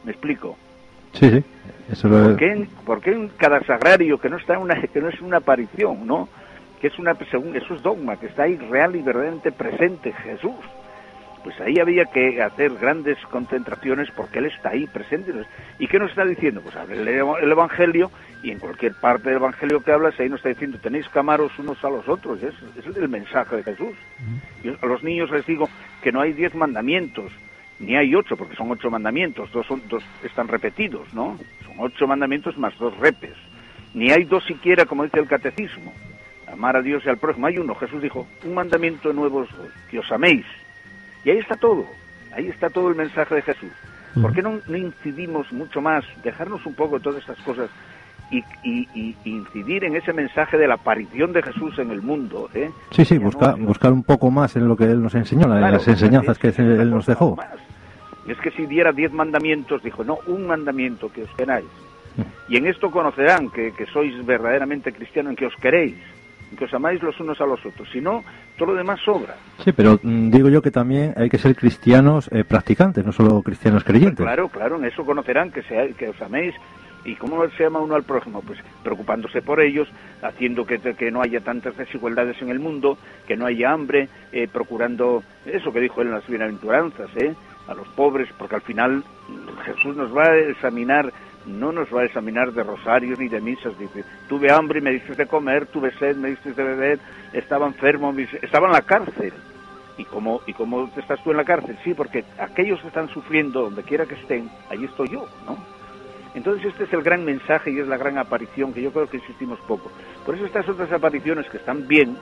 ¿Me 0.05 0.13
explico? 0.13 0.57
Sí, 1.13 1.31
sí. 1.31 1.45
Eso 1.91 2.09
lo... 2.09 2.25
¿Por, 2.25 2.37
qué 2.37 2.53
en, 2.53 2.67
¿Por 2.85 3.01
qué 3.01 3.13
en 3.13 3.29
cada 3.37 3.61
sagrario 3.65 4.19
que 4.19 4.29
no 4.29 4.37
está 4.37 4.59
una, 4.59 4.81
que 4.81 5.01
no 5.01 5.09
es 5.09 5.21
una 5.23 5.39
aparición, 5.39 6.07
no? 6.07 6.29
Que 6.81 6.89
es 6.89 6.99
una 6.99 7.15
según 7.31 7.57
eso 7.57 7.75
es 7.75 7.83
dogma, 7.83 8.17
que 8.17 8.27
está 8.27 8.43
ahí 8.43 8.57
real 8.57 8.95
y 8.95 9.01
verdaderamente 9.01 9.51
presente 9.53 10.13
Jesús. 10.13 10.55
Pues 11.45 11.61
ahí 11.61 11.79
había 11.79 12.07
que 12.07 12.41
hacer 12.43 12.73
grandes 12.77 13.19
concentraciones 13.31 14.11
porque 14.17 14.39
Él 14.39 14.47
está 14.47 14.71
ahí 14.71 14.87
presente. 14.87 15.31
¿Y 15.79 15.87
qué 15.87 15.99
nos 15.99 16.09
está 16.09 16.25
diciendo? 16.25 16.63
Pues 16.63 16.75
el 16.89 17.07
Evangelio 17.53 18.11
y 18.43 18.51
en 18.51 18.59
cualquier 18.59 18.95
parte 18.95 19.29
del 19.29 19.37
Evangelio 19.37 19.83
que 19.83 19.93
hablas, 19.93 20.19
ahí 20.19 20.31
nos 20.31 20.39
está 20.39 20.49
diciendo, 20.49 20.79
tenéis 20.83 21.07
que 21.07 21.19
amaros 21.19 21.53
unos 21.59 21.85
a 21.85 21.91
los 21.91 22.09
otros. 22.09 22.43
Es, 22.43 22.55
es 22.79 22.97
el 22.97 23.11
mensaje 23.11 23.57
de 23.57 23.63
Jesús. 23.63 23.95
Yo 24.63 24.75
a 24.81 24.87
los 24.87 25.05
niños 25.05 25.31
les 25.31 25.45
digo 25.45 25.69
que 26.03 26.13
no 26.13 26.23
hay 26.23 26.33
diez 26.33 26.55
mandamientos, 26.55 27.31
ni 27.79 27.95
hay 27.95 28.15
ocho, 28.15 28.39
porque 28.39 28.57
son 28.57 28.71
ocho 28.71 28.91
mandamientos, 28.91 29.53
dos, 29.53 29.67
son, 29.67 29.83
dos 29.89 30.03
están 30.23 30.49
repetidos, 30.49 31.13
¿no? 31.13 31.39
Son 31.67 31.75
ocho 31.79 32.07
mandamientos 32.07 32.57
más 32.57 32.77
dos 32.79 32.97
repes. 32.97 33.35
Ni 33.93 34.11
hay 34.11 34.25
dos 34.25 34.45
siquiera, 34.45 34.87
como 34.87 35.05
dice 35.05 35.21
el 35.21 35.29
catecismo. 35.29 35.93
Amar 36.51 36.77
a 36.77 36.83
Dios 36.83 37.03
y 37.05 37.11
al 37.11 37.19
prójimo. 37.19 37.49
Hay 37.49 37.59
uno, 37.59 37.75
Jesús 37.75 38.01
dijo, 38.01 38.27
un 38.45 38.55
mandamiento 38.55 39.13
nuevo 39.13 39.43
es 39.43 39.51
que 39.91 39.99
os 39.99 40.11
améis. 40.11 40.47
Y 41.25 41.31
ahí 41.31 41.39
está 41.39 41.57
todo, 41.57 41.87
ahí 42.33 42.49
está 42.49 42.71
todo 42.71 42.89
el 42.89 42.95
mensaje 42.95 43.35
de 43.37 43.43
Jesús. 43.43 43.73
¿Por 44.21 44.33
qué 44.33 44.43
no, 44.43 44.61
no 44.69 44.77
incidimos 44.77 45.51
mucho 45.53 45.81
más, 45.81 46.05
dejarnos 46.23 46.65
un 46.67 46.75
poco 46.75 46.99
de 46.99 47.03
todas 47.03 47.21
estas 47.21 47.39
cosas 47.39 47.69
y, 48.31 48.39
y, 48.63 48.89
y, 48.95 49.17
incidir 49.25 49.85
en 49.85 49.97
ese 49.97 50.13
mensaje 50.13 50.57
de 50.57 50.69
la 50.69 50.75
aparición 50.75 51.33
de 51.33 51.43
Jesús 51.43 51.79
en 51.79 51.91
el 51.91 52.03
mundo. 52.03 52.49
¿eh? 52.55 52.71
Sí, 52.91 53.05
sí, 53.05 53.19
buscar, 53.19 53.59
no, 53.59 53.67
buscar 53.67 53.93
un 53.93 54.03
poco 54.03 54.31
más 54.31 54.57
en 54.57 54.69
lo 54.69 54.77
que 54.77 54.85
Él 54.85 55.03
nos 55.03 55.15
enseñó, 55.15 55.47
claro, 55.47 55.67
en 55.67 55.73
las 55.73 55.89
enseñanzas 55.89 56.39
que 56.39 56.49
Él 56.49 56.91
nos 56.91 57.07
dejó. 57.07 57.37
Más. 57.37 57.49
Es 58.27 58.39
que 58.39 58.51
si 58.53 58.67
diera 58.67 58.93
diez 58.93 59.13
mandamientos, 59.13 59.83
dijo, 59.83 60.03
no, 60.03 60.19
un 60.27 60.47
mandamiento 60.47 61.13
que 61.13 61.25
os 61.25 61.31
queráis. 61.37 61.67
Y 62.49 62.57
en 62.57 62.67
esto 62.67 62.91
conocerán 62.91 63.51
que, 63.51 63.73
que 63.73 63.87
sois 63.87 64.25
verdaderamente 64.25 64.93
cristianos, 64.93 65.31
en 65.31 65.37
que 65.37 65.47
os 65.47 65.57
queréis, 65.57 65.97
que 66.57 66.65
os 66.65 66.75
amáis 66.75 67.03
los 67.03 67.19
unos 67.21 67.41
a 67.41 67.47
los 67.47 67.65
otros. 67.65 67.89
Si 67.91 68.01
no, 68.01 68.23
todo 68.57 68.73
lo 68.73 68.75
demás 68.75 69.01
sobra. 69.05 69.35
Sí, 69.65 69.73
pero 69.73 69.99
mm, 70.03 70.31
digo 70.31 70.49
yo 70.49 70.63
que 70.63 70.71
también 70.71 71.15
hay 71.17 71.29
que 71.29 71.39
ser 71.39 71.57
cristianos 71.57 72.29
eh, 72.33 72.45
practicantes, 72.45 73.05
no 73.05 73.13
solo 73.13 73.43
cristianos 73.43 73.85
creyentes. 73.85 74.19
Pues 74.19 74.27
claro, 74.27 74.49
claro, 74.49 74.77
en 74.77 74.85
eso 74.85 75.05
conocerán 75.05 75.51
que, 75.51 75.63
sea, 75.63 75.89
que 75.89 76.09
os 76.09 76.23
améis 76.23 76.55
¿Y 77.05 77.17
cómo 77.17 77.47
se 77.51 77.65
llama 77.65 77.81
uno 77.81 77.95
al 77.95 78.03
prójimo? 78.03 78.41
Pues 78.41 78.59
preocupándose 78.83 79.43
por 79.43 79.61
ellos, 79.61 79.89
haciendo 80.23 80.65
que, 80.65 80.79
que 80.79 81.11
no 81.11 81.21
haya 81.21 81.41
tantas 81.41 81.77
desigualdades 81.77 82.41
en 82.41 82.49
el 82.49 82.59
mundo, 82.59 82.97
que 83.27 83.37
no 83.37 83.47
haya 83.47 83.73
hambre, 83.73 84.09
eh, 84.33 84.49
procurando 84.51 85.23
eso 85.45 85.73
que 85.73 85.81
dijo 85.81 86.01
él 86.01 86.09
en 86.09 86.15
las 86.15 86.27
bienaventuranzas, 86.27 87.11
¿eh? 87.17 87.35
a 87.69 87.75
los 87.75 87.87
pobres, 87.89 88.29
porque 88.39 88.57
al 88.57 88.63
final 88.63 89.05
Jesús 89.65 89.97
nos 89.97 90.17
va 90.17 90.25
a 90.25 90.37
examinar, 90.37 91.13
no 91.47 91.73
nos 91.73 91.93
va 91.95 92.03
a 92.03 92.05
examinar 92.05 92.53
de 92.53 92.63
rosarios 92.63 93.19
ni 93.19 93.29
de 93.29 93.41
misas, 93.41 93.79
dice, 93.79 94.05
tuve 94.29 94.51
hambre 94.51 94.79
y 94.79 94.83
me 94.83 94.93
diste 94.93 95.15
de 95.15 95.27
comer, 95.27 95.67
tuve 95.67 95.93
sed, 95.99 96.17
me 96.17 96.31
diste 96.31 96.53
de 96.53 96.63
beber, 96.63 96.99
estaba 97.33 97.67
enfermo, 97.67 98.15
estaba 98.43 98.67
en 98.67 98.73
la 98.73 98.83
cárcel. 98.83 99.33
¿Y 99.97 100.05
cómo, 100.05 100.41
¿Y 100.47 100.53
cómo 100.55 100.91
estás 100.97 101.23
tú 101.23 101.31
en 101.31 101.37
la 101.37 101.45
cárcel? 101.45 101.79
Sí, 101.85 101.95
porque 101.95 102.25
aquellos 102.39 102.81
que 102.81 102.89
están 102.89 103.09
sufriendo, 103.11 103.63
donde 103.63 103.85
quiera 103.85 104.07
que 104.07 104.15
estén, 104.15 104.51
ahí 104.69 104.85
estoy 104.85 105.09
yo, 105.09 105.29
¿no? 105.47 105.57
Entonces 106.35 106.67
este 106.67 106.85
es 106.85 106.93
el 106.93 107.03
gran 107.03 107.25
mensaje 107.25 107.71
y 107.71 107.79
es 107.79 107.87
la 107.87 107.97
gran 107.97 108.19
aparición 108.19 108.73
que 108.73 108.83
yo 108.83 108.93
creo 108.93 109.09
que 109.09 109.19
insistimos 109.19 109.61
poco. 109.61 109.93
Por 110.27 110.35
eso 110.35 110.47
estas 110.47 110.69
otras 110.69 110.91
apariciones 110.91 111.49
que 111.49 111.59
están 111.59 111.87
bien, 111.87 112.17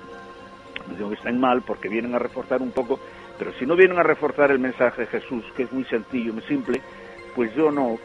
no 0.87 0.95
digo 0.97 1.09
que 1.09 1.15
están 1.15 1.41
mal 1.41 1.63
porque 1.63 1.89
vienen 1.89 2.15
a 2.15 2.19
reforzar 2.19 2.61
un 2.61 2.73
poco, 2.73 3.01
pero 3.39 3.53
si 3.55 3.65
no 3.65 3.75
vienen 3.75 3.99
a 3.99 4.03
reforzar 4.03 4.51
el 4.51 4.59
mensaje 4.59 5.03
de 5.03 5.07
Jesús, 5.07 5.45
que 5.57 5.63
es 5.63 5.73
muy 5.73 5.85
sencillo, 5.85 6.35
muy 6.35 6.43
simple, 6.43 6.83
pues 7.35 7.55
yo 7.55 7.71
no, 7.71 7.99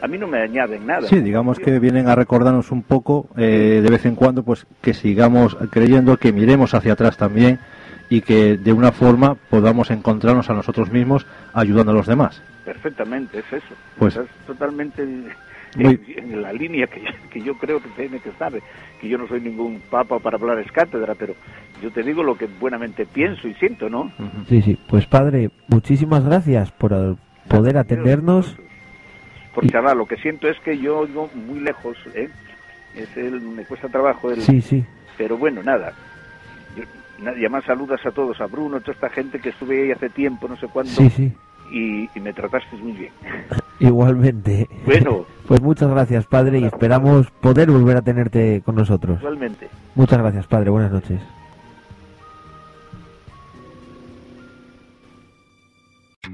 a 0.00 0.08
mí 0.08 0.18
no 0.18 0.26
me 0.26 0.42
añaden 0.42 0.86
nada. 0.86 1.02
Sí, 1.08 1.20
digamos 1.20 1.58
que 1.58 1.78
vienen 1.78 2.08
a 2.08 2.14
recordarnos 2.14 2.70
un 2.70 2.82
poco 2.82 3.28
eh, 3.36 3.80
de 3.82 3.90
vez 3.90 4.06
en 4.06 4.14
cuando, 4.14 4.42
pues 4.42 4.66
que 4.80 4.94
sigamos 4.94 5.56
creyendo, 5.70 6.16
que 6.16 6.32
miremos 6.32 6.74
hacia 6.74 6.94
atrás 6.94 7.16
también 7.16 7.58
y 8.08 8.22
que 8.22 8.56
de 8.56 8.72
una 8.72 8.92
forma 8.92 9.36
podamos 9.48 9.90
encontrarnos 9.90 10.50
a 10.50 10.54
nosotros 10.54 10.90
mismos 10.90 11.26
ayudando 11.52 11.92
a 11.92 11.94
los 11.94 12.06
demás. 12.06 12.42
Perfectamente, 12.64 13.38
es 13.38 13.52
eso. 13.52 13.74
Pues 13.98 14.16
es 14.16 14.28
totalmente 14.46 15.02
en, 15.02 15.28
la 16.42 16.52
línea 16.52 16.88
que, 16.88 17.02
que 17.30 17.40
yo 17.40 17.56
creo 17.56 17.80
que 17.80 17.88
tiene 17.90 18.18
que 18.18 18.30
estar, 18.30 18.52
que 19.00 19.08
yo 19.08 19.16
no 19.16 19.28
soy 19.28 19.40
ningún 19.40 19.80
papa 19.88 20.18
para 20.18 20.36
hablar 20.36 20.58
es 20.58 20.70
cátedra, 20.72 21.14
pero 21.14 21.34
yo 21.80 21.90
te 21.90 22.02
digo 22.02 22.24
lo 22.24 22.36
que 22.36 22.46
buenamente 22.46 23.06
pienso 23.06 23.46
y 23.46 23.54
siento, 23.54 23.88
¿no? 23.88 24.12
Sí, 24.48 24.60
sí. 24.62 24.78
Pues 24.88 25.06
padre, 25.06 25.50
muchísimas 25.68 26.24
gracias 26.24 26.72
por 26.72 27.16
poder 27.48 27.78
atendernos. 27.78 28.56
Porque 29.54 29.76
ahora 29.76 29.94
lo 29.94 30.06
que 30.06 30.16
siento 30.16 30.48
es 30.48 30.58
que 30.60 30.78
yo 30.78 30.98
oigo 30.98 31.28
muy 31.34 31.60
lejos, 31.60 31.96
¿eh? 32.14 32.28
Es 32.94 33.16
el, 33.16 33.40
me 33.40 33.64
cuesta 33.64 33.88
trabajo 33.88 34.30
el... 34.30 34.40
Sí, 34.42 34.60
sí. 34.60 34.84
Pero 35.16 35.36
bueno, 35.36 35.62
nada. 35.62 35.92
Yo, 37.38 37.50
más 37.50 37.64
saludas 37.64 38.04
a 38.06 38.10
todos, 38.10 38.40
a 38.40 38.46
Bruno, 38.46 38.78
a 38.78 38.80
toda 38.80 38.92
esta 38.92 39.10
gente 39.10 39.40
que 39.40 39.50
estuve 39.50 39.84
ahí 39.84 39.92
hace 39.92 40.08
tiempo, 40.08 40.48
no 40.48 40.56
sé 40.56 40.66
cuándo. 40.68 40.92
Sí, 40.92 41.10
sí. 41.10 41.32
Y, 41.72 42.08
me 42.20 42.32
trataste 42.32 42.76
muy 42.76 42.92
bien. 42.92 43.12
Igualmente. 43.80 44.68
Bueno. 44.84 45.26
Pues 45.50 45.60
muchas 45.62 45.90
gracias, 45.90 46.26
padre, 46.26 46.60
y 46.60 46.64
esperamos 46.64 47.28
poder 47.40 47.72
volver 47.72 47.96
a 47.96 48.02
tenerte 48.02 48.62
con 48.64 48.76
nosotros. 48.76 49.18
Igualmente. 49.18 49.68
Muchas 49.96 50.20
gracias, 50.20 50.46
padre. 50.46 50.70
Buenas 50.70 50.92
noches. 50.92 51.20